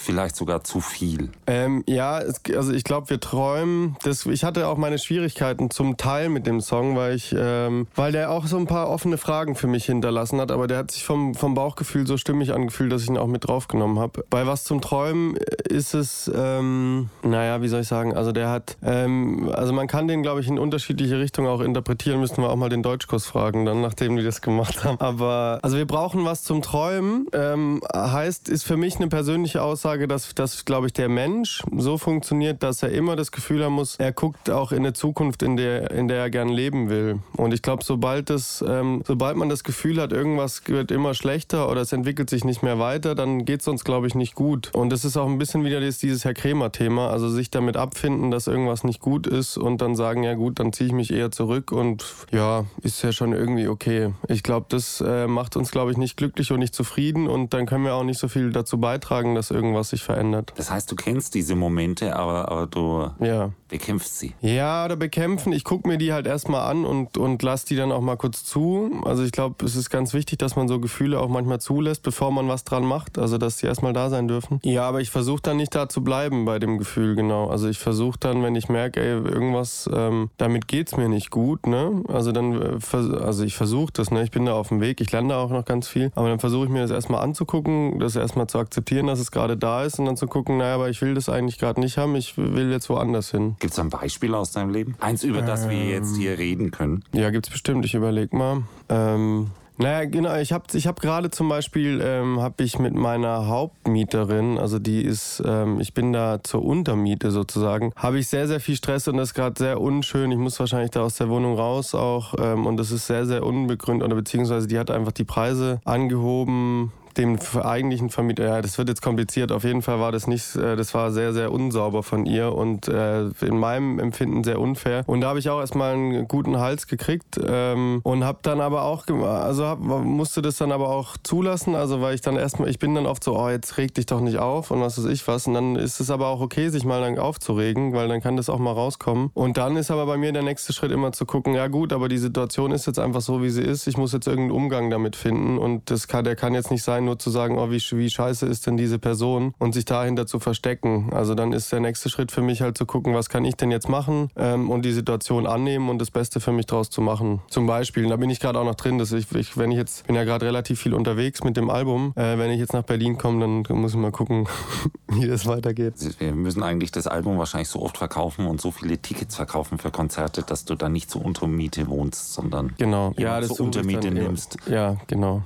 vielleicht 0.00 0.36
sogar 0.36 0.64
zu 0.64 0.80
viel? 0.80 1.30
Ähm, 1.46 1.84
ja, 1.86 2.18
es, 2.18 2.40
also 2.56 2.72
ich 2.72 2.84
glaube, 2.84 3.10
wir 3.10 3.20
träumen. 3.20 3.96
Das, 4.02 4.26
ich 4.26 4.44
hatte 4.44 4.66
auch 4.68 4.76
meine 4.76 4.98
Schwierigkeiten 4.98 5.70
zum 5.70 5.96
Teil 5.96 6.28
mit 6.28 6.46
dem 6.46 6.60
Song, 6.60 6.96
weil 6.96 7.14
ich, 7.14 7.34
ähm, 7.36 7.86
weil 7.94 8.12
der 8.12 8.30
auch 8.30 8.46
so 8.46 8.56
ein 8.56 8.66
paar 8.66 8.88
offene 8.88 9.18
Fragen 9.18 9.54
für 9.54 9.66
mich 9.66 9.84
hinterlassen 9.84 10.40
hat, 10.40 10.50
aber 10.50 10.66
der 10.66 10.78
hat 10.78 10.90
sich 10.90 11.04
vom, 11.04 11.34
vom 11.34 11.54
Bauchgefühl 11.54 12.06
so 12.06 12.16
stimmig 12.16 12.52
angefühlt, 12.52 12.90
dass 12.92 13.02
ich 13.02 13.08
ihn 13.08 13.18
auch 13.18 13.26
mit 13.26 13.46
draufgenommen 13.46 13.98
habe. 13.98 14.24
Bei 14.30 14.46
Was 14.46 14.64
zum 14.64 14.80
Träumen 14.80 15.36
ist 15.68 15.94
es, 15.94 16.30
ähm, 16.34 17.10
naja, 17.22 17.62
wie 17.62 17.68
soll 17.68 17.82
ich 17.82 17.88
sagen, 17.88 18.16
also 18.16 18.32
der 18.32 18.50
hat, 18.50 18.76
ähm, 18.82 19.50
also 19.52 19.72
man 19.72 19.86
kann 19.86 20.08
den, 20.08 20.22
glaube 20.22 20.40
ich, 20.40 20.48
in 20.48 20.58
unterschiedliche 20.58 21.18
Richtungen 21.18 21.48
auch 21.48 21.60
interpretieren, 21.60 22.20
müssten 22.20 22.42
wir 22.42 22.50
auch 22.50 22.56
mal 22.56 22.68
den 22.68 22.82
Deutschkurs 22.82 23.26
fragen, 23.26 23.64
dann, 23.64 23.80
nachdem 23.80 24.16
die 24.16 24.22
das 24.22 24.40
gemacht 24.40 24.84
haben. 24.84 24.98
Aber, 25.00 25.58
also 25.62 25.76
wir 25.76 25.86
brauchen 25.86 26.24
was 26.24 26.42
zum 26.42 26.62
Träumen, 26.62 27.26
ähm, 27.32 27.80
heißt, 27.94 28.48
ist 28.48 28.64
für 28.64 28.76
mich 28.76 28.96
eine 28.96 29.08
persönliche 29.08 29.62
Aussage, 29.62 29.89
Aussage, 29.90 30.06
dass, 30.06 30.34
dass 30.36 30.64
glaube 30.64 30.86
ich, 30.86 30.92
der 30.92 31.08
Mensch 31.08 31.64
so 31.76 31.98
funktioniert, 31.98 32.62
dass 32.62 32.84
er 32.84 32.92
immer 32.92 33.16
das 33.16 33.32
Gefühl 33.32 33.64
haben 33.64 33.72
muss, 33.72 33.96
er 33.96 34.12
guckt 34.12 34.48
auch 34.48 34.70
in 34.70 34.78
eine 34.78 34.92
Zukunft, 34.92 35.42
in 35.42 35.56
der, 35.56 35.90
in 35.90 36.06
der 36.06 36.18
er 36.18 36.30
gern 36.30 36.48
leben 36.48 36.88
will. 36.88 37.18
Und 37.36 37.52
ich 37.52 37.60
glaube, 37.60 37.82
sobald 37.82 38.30
ähm, 38.30 39.02
sobald 39.04 39.36
man 39.36 39.48
das 39.48 39.64
Gefühl 39.64 40.00
hat, 40.00 40.12
irgendwas 40.12 40.62
wird 40.66 40.92
immer 40.92 41.14
schlechter 41.14 41.68
oder 41.68 41.80
es 41.80 41.92
entwickelt 41.92 42.30
sich 42.30 42.44
nicht 42.44 42.62
mehr 42.62 42.78
weiter, 42.78 43.16
dann 43.16 43.44
geht 43.44 43.62
es 43.62 43.68
uns, 43.68 43.82
glaube 43.82 44.06
ich, 44.06 44.14
nicht 44.14 44.36
gut. 44.36 44.70
Und 44.74 44.90
das 44.90 45.04
ist 45.04 45.16
auch 45.16 45.26
ein 45.26 45.38
bisschen 45.38 45.64
wieder 45.64 45.80
dieses, 45.80 45.98
dieses 45.98 46.24
Herr 46.24 46.34
Kremer-Thema, 46.34 47.10
also 47.10 47.28
sich 47.28 47.50
damit 47.50 47.76
abfinden, 47.76 48.30
dass 48.30 48.46
irgendwas 48.46 48.84
nicht 48.84 49.00
gut 49.00 49.26
ist 49.26 49.56
und 49.56 49.80
dann 49.80 49.96
sagen, 49.96 50.22
ja 50.22 50.34
gut, 50.34 50.60
dann 50.60 50.72
ziehe 50.72 50.86
ich 50.86 50.92
mich 50.92 51.12
eher 51.12 51.32
zurück 51.32 51.72
und 51.72 52.04
ja, 52.30 52.64
ist 52.82 53.02
ja 53.02 53.10
schon 53.10 53.32
irgendwie 53.32 53.66
okay. 53.66 54.14
Ich 54.28 54.44
glaube, 54.44 54.66
das 54.68 55.00
äh, 55.00 55.26
macht 55.26 55.56
uns, 55.56 55.72
glaube 55.72 55.90
ich, 55.90 55.96
nicht 55.96 56.16
glücklich 56.16 56.52
und 56.52 56.60
nicht 56.60 56.76
zufrieden 56.76 57.26
und 57.26 57.52
dann 57.54 57.66
können 57.66 57.84
wir 57.84 57.94
auch 57.94 58.04
nicht 58.04 58.20
so 58.20 58.28
viel 58.28 58.52
dazu 58.52 58.78
beitragen, 58.78 59.34
dass 59.34 59.50
irgendwas 59.50 59.79
sich 59.88 60.02
verändert. 60.02 60.52
Das 60.56 60.70
heißt, 60.70 60.90
du 60.90 60.96
kennst 60.96 61.34
diese 61.34 61.54
Momente, 61.54 62.16
aber, 62.16 62.50
aber 62.50 62.66
du 62.66 63.10
ja. 63.24 63.50
bekämpfst 63.68 64.18
sie. 64.18 64.34
Ja, 64.40 64.84
oder 64.84 64.96
bekämpfen. 64.96 65.52
Ich 65.52 65.64
gucke 65.64 65.88
mir 65.88 65.98
die 65.98 66.12
halt 66.12 66.26
erstmal 66.26 66.70
an 66.70 66.84
und, 66.84 67.16
und 67.16 67.42
lass 67.42 67.64
die 67.64 67.76
dann 67.76 67.92
auch 67.92 68.00
mal 68.00 68.16
kurz 68.16 68.44
zu. 68.44 69.00
Also 69.04 69.24
ich 69.24 69.32
glaube, 69.32 69.64
es 69.64 69.76
ist 69.76 69.90
ganz 69.90 70.12
wichtig, 70.14 70.38
dass 70.38 70.56
man 70.56 70.68
so 70.68 70.80
Gefühle 70.80 71.18
auch 71.20 71.28
manchmal 71.28 71.60
zulässt, 71.60 72.02
bevor 72.02 72.30
man 72.30 72.48
was 72.48 72.64
dran 72.64 72.84
macht. 72.84 73.18
Also 73.18 73.38
dass 73.38 73.58
sie 73.58 73.66
erstmal 73.66 73.92
da 73.92 74.10
sein 74.10 74.28
dürfen. 74.28 74.60
Ja, 74.62 74.88
aber 74.88 75.00
ich 75.00 75.10
versuche 75.10 75.42
dann 75.42 75.56
nicht 75.56 75.74
da 75.74 75.88
zu 75.88 76.02
bleiben 76.02 76.44
bei 76.44 76.58
dem 76.58 76.78
Gefühl, 76.78 77.14
genau. 77.14 77.48
Also 77.48 77.68
ich 77.68 77.78
versuche 77.78 78.18
dann, 78.18 78.42
wenn 78.42 78.54
ich 78.54 78.68
merke, 78.68 79.00
ey, 79.00 79.12
irgendwas, 79.12 79.88
ähm, 79.92 80.30
damit 80.36 80.68
geht's 80.68 80.96
mir 80.96 81.08
nicht 81.08 81.30
gut, 81.30 81.66
ne? 81.66 82.02
Also 82.08 82.32
dann, 82.32 82.60
äh, 82.60 82.96
also 82.96 83.44
ich 83.44 83.54
versuche 83.56 83.92
das, 83.92 84.10
ne? 84.10 84.22
Ich 84.22 84.30
bin 84.30 84.46
da 84.46 84.54
auf 84.54 84.68
dem 84.68 84.80
Weg, 84.80 85.00
ich 85.00 85.12
lerne 85.12 85.30
da 85.30 85.38
auch 85.38 85.50
noch 85.50 85.64
ganz 85.64 85.88
viel. 85.88 86.10
Aber 86.14 86.28
dann 86.28 86.40
versuche 86.40 86.64
ich 86.64 86.70
mir 86.70 86.82
das 86.82 86.90
erstmal 86.90 87.22
anzugucken, 87.22 87.98
das 87.98 88.16
erstmal 88.16 88.46
zu 88.46 88.58
akzeptieren, 88.58 89.06
dass 89.06 89.20
es 89.20 89.30
gerade 89.30 89.56
da 89.56 89.69
ist 89.84 89.98
und 89.98 90.06
dann 90.06 90.16
zu 90.16 90.26
gucken, 90.26 90.58
naja, 90.58 90.74
aber 90.74 90.90
ich 90.90 91.00
will 91.00 91.14
das 91.14 91.28
eigentlich 91.28 91.58
gerade 91.58 91.80
nicht 91.80 91.96
haben, 91.98 92.14
ich 92.16 92.36
will 92.36 92.70
jetzt 92.70 92.88
woanders 92.88 93.30
hin. 93.30 93.56
Gibt 93.58 93.72
es 93.72 93.78
ein 93.78 93.90
Beispiel 93.90 94.34
aus 94.34 94.52
deinem 94.52 94.70
Leben? 94.70 94.96
Eins, 95.00 95.24
über 95.24 95.40
ähm, 95.40 95.46
das 95.46 95.68
wir 95.68 95.84
jetzt 95.84 96.16
hier 96.16 96.38
reden 96.38 96.70
können? 96.70 97.04
Ja, 97.12 97.30
gibt 97.30 97.46
es 97.46 97.52
bestimmt. 97.52 97.84
Ich 97.84 97.94
überlege 97.94 98.36
mal. 98.36 98.62
Ähm, 98.88 99.50
naja, 99.80 100.04
genau. 100.04 100.36
Ich 100.36 100.52
habe 100.52 100.64
ich 100.74 100.86
hab 100.86 101.00
gerade 101.00 101.30
zum 101.30 101.48
Beispiel, 101.48 102.02
ähm, 102.04 102.38
habe 102.40 102.62
ich 102.64 102.78
mit 102.78 102.94
meiner 102.94 103.46
Hauptmieterin, 103.46 104.58
also 104.58 104.78
die 104.78 105.00
ist, 105.00 105.42
ähm, 105.46 105.80
ich 105.80 105.94
bin 105.94 106.12
da 106.12 106.44
zur 106.44 106.62
Untermiete 106.62 107.30
sozusagen, 107.30 107.90
habe 107.96 108.18
ich 108.18 108.28
sehr, 108.28 108.46
sehr 108.46 108.60
viel 108.60 108.76
Stress 108.76 109.08
und 109.08 109.16
das 109.16 109.30
ist 109.30 109.34
gerade 109.34 109.58
sehr 109.58 109.80
unschön. 109.80 110.32
Ich 110.32 110.38
muss 110.38 110.60
wahrscheinlich 110.60 110.90
da 110.90 111.00
aus 111.00 111.16
der 111.16 111.30
Wohnung 111.30 111.56
raus 111.56 111.94
auch 111.94 112.34
ähm, 112.38 112.66
und 112.66 112.76
das 112.76 112.90
ist 112.90 113.06
sehr, 113.06 113.24
sehr 113.24 113.42
unbegründet 113.42 114.04
oder 114.04 114.16
beziehungsweise 114.16 114.66
die 114.66 114.78
hat 114.78 114.90
einfach 114.90 115.12
die 115.12 115.24
Preise 115.24 115.80
angehoben 115.86 116.92
dem 117.20 117.38
eigentlichen 117.62 118.10
Vermieter, 118.10 118.44
ja, 118.44 118.62
das 118.62 118.78
wird 118.78 118.88
jetzt 118.88 119.02
kompliziert. 119.02 119.52
Auf 119.52 119.64
jeden 119.64 119.82
Fall 119.82 120.00
war 120.00 120.12
das 120.12 120.26
nicht, 120.26 120.56
äh, 120.56 120.76
das 120.76 120.94
war 120.94 121.10
sehr, 121.12 121.32
sehr 121.32 121.52
unsauber 121.52 122.02
von 122.02 122.26
ihr 122.26 122.54
und 122.54 122.88
äh, 122.88 123.26
in 123.40 123.58
meinem 123.58 123.98
Empfinden 123.98 124.44
sehr 124.44 124.60
unfair. 124.60 125.04
Und 125.06 125.20
da 125.20 125.28
habe 125.28 125.38
ich 125.38 125.48
auch 125.50 125.60
erstmal 125.60 125.94
einen 125.94 126.28
guten 126.28 126.58
Hals 126.58 126.86
gekriegt 126.86 127.38
ähm, 127.44 128.00
und 128.02 128.24
habe 128.24 128.38
dann 128.42 128.60
aber 128.60 128.82
auch, 128.84 129.06
also 129.08 129.76
musste 129.76 130.42
das 130.42 130.56
dann 130.56 130.72
aber 130.72 130.88
auch 130.90 131.16
zulassen, 131.22 131.74
also 131.74 132.00
weil 132.00 132.14
ich 132.14 132.20
dann 132.20 132.36
erstmal, 132.36 132.68
ich 132.68 132.78
bin 132.78 132.94
dann 132.94 133.06
oft 133.06 133.22
so, 133.22 133.38
oh, 133.38 133.48
jetzt 133.48 133.76
reg 133.76 133.94
dich 133.94 134.06
doch 134.06 134.20
nicht 134.20 134.38
auf 134.38 134.70
und 134.70 134.80
was 134.80 134.98
weiß 134.98 135.10
ich 135.10 135.26
was. 135.28 135.46
Und 135.46 135.54
dann 135.54 135.76
ist 135.76 136.00
es 136.00 136.10
aber 136.10 136.28
auch 136.28 136.40
okay, 136.40 136.68
sich 136.70 136.84
mal 136.84 136.98
lang 136.98 137.18
aufzuregen, 137.18 137.92
weil 137.92 138.08
dann 138.08 138.20
kann 138.20 138.36
das 138.36 138.48
auch 138.48 138.58
mal 138.58 138.72
rauskommen. 138.72 139.30
Und 139.34 139.56
dann 139.56 139.76
ist 139.76 139.90
aber 139.90 140.06
bei 140.06 140.16
mir 140.16 140.32
der 140.32 140.42
nächste 140.42 140.72
Schritt 140.72 140.92
immer 140.92 141.12
zu 141.12 141.26
gucken, 141.26 141.54
ja 141.54 141.68
gut, 141.68 141.92
aber 141.92 142.08
die 142.08 142.18
Situation 142.18 142.72
ist 142.72 142.86
jetzt 142.86 142.98
einfach 142.98 143.20
so, 143.20 143.42
wie 143.42 143.50
sie 143.50 143.62
ist. 143.62 143.86
Ich 143.86 143.96
muss 143.96 144.12
jetzt 144.12 144.26
irgendeinen 144.26 144.52
Umgang 144.52 144.90
damit 144.90 145.16
finden 145.16 145.58
und 145.58 145.90
das 145.90 146.08
kann, 146.08 146.24
der 146.24 146.36
kann 146.36 146.54
jetzt 146.54 146.70
nicht 146.70 146.82
sein, 146.82 147.04
nur 147.10 147.18
zu 147.18 147.30
sagen, 147.30 147.58
oh, 147.58 147.70
wie, 147.70 147.80
wie 147.98 148.08
scheiße 148.08 148.46
ist 148.46 148.66
denn 148.66 148.76
diese 148.76 148.98
Person 149.00 149.52
und 149.58 149.72
sich 149.72 149.84
dahinter 149.84 150.26
zu 150.26 150.38
verstecken. 150.38 151.12
Also 151.12 151.34
dann 151.34 151.52
ist 151.52 151.72
der 151.72 151.80
nächste 151.80 152.08
Schritt 152.08 152.30
für 152.30 152.40
mich 152.40 152.62
halt 152.62 152.78
zu 152.78 152.86
gucken, 152.86 153.14
was 153.14 153.28
kann 153.28 153.44
ich 153.44 153.56
denn 153.56 153.72
jetzt 153.72 153.88
machen 153.88 154.30
ähm, 154.36 154.70
und 154.70 154.84
die 154.84 154.92
Situation 154.92 155.46
annehmen 155.46 155.88
und 155.88 155.98
das 155.98 156.12
Beste 156.12 156.38
für 156.38 156.52
mich 156.52 156.66
draus 156.66 156.88
zu 156.88 157.00
machen. 157.00 157.42
Zum 157.48 157.66
Beispiel, 157.66 158.08
da 158.08 158.16
bin 158.16 158.30
ich 158.30 158.38
gerade 158.38 158.60
auch 158.60 158.64
noch 158.64 158.76
drin, 158.76 158.98
dass 158.98 159.10
ich, 159.10 159.30
ich, 159.34 159.56
wenn 159.56 159.72
ich 159.72 159.76
jetzt, 159.76 160.06
bin 160.06 160.14
ja 160.14 160.22
gerade 160.22 160.46
relativ 160.46 160.80
viel 160.80 160.94
unterwegs 160.94 161.42
mit 161.42 161.56
dem 161.56 161.68
Album, 161.68 162.12
äh, 162.14 162.38
wenn 162.38 162.50
ich 162.52 162.60
jetzt 162.60 162.74
nach 162.74 162.84
Berlin 162.84 163.18
komme, 163.18 163.40
dann 163.40 163.80
muss 163.80 163.92
ich 163.92 163.98
mal 163.98 164.12
gucken, 164.12 164.46
wie 165.08 165.26
das 165.26 165.46
weitergeht. 165.46 165.94
Wir 166.20 166.32
müssen 166.32 166.62
eigentlich 166.62 166.92
das 166.92 167.08
Album 167.08 167.38
wahrscheinlich 167.38 167.68
so 167.68 167.82
oft 167.82 167.98
verkaufen 167.98 168.46
und 168.46 168.60
so 168.60 168.70
viele 168.70 168.98
Tickets 168.98 169.34
verkaufen 169.34 169.78
für 169.78 169.90
Konzerte, 169.90 170.42
dass 170.42 170.64
du 170.64 170.76
dann 170.76 170.92
nicht 170.92 171.10
zur 171.10 171.24
Untermiete 171.24 171.88
wohnst, 171.88 172.34
sondern 172.34 172.72
genau. 172.78 173.12
ja, 173.18 173.40
das 173.40 173.54
zur 173.54 173.66
Untermiete 173.66 174.12
nimmst. 174.12 174.58
Ja, 174.68 174.96
genau. 175.08 175.42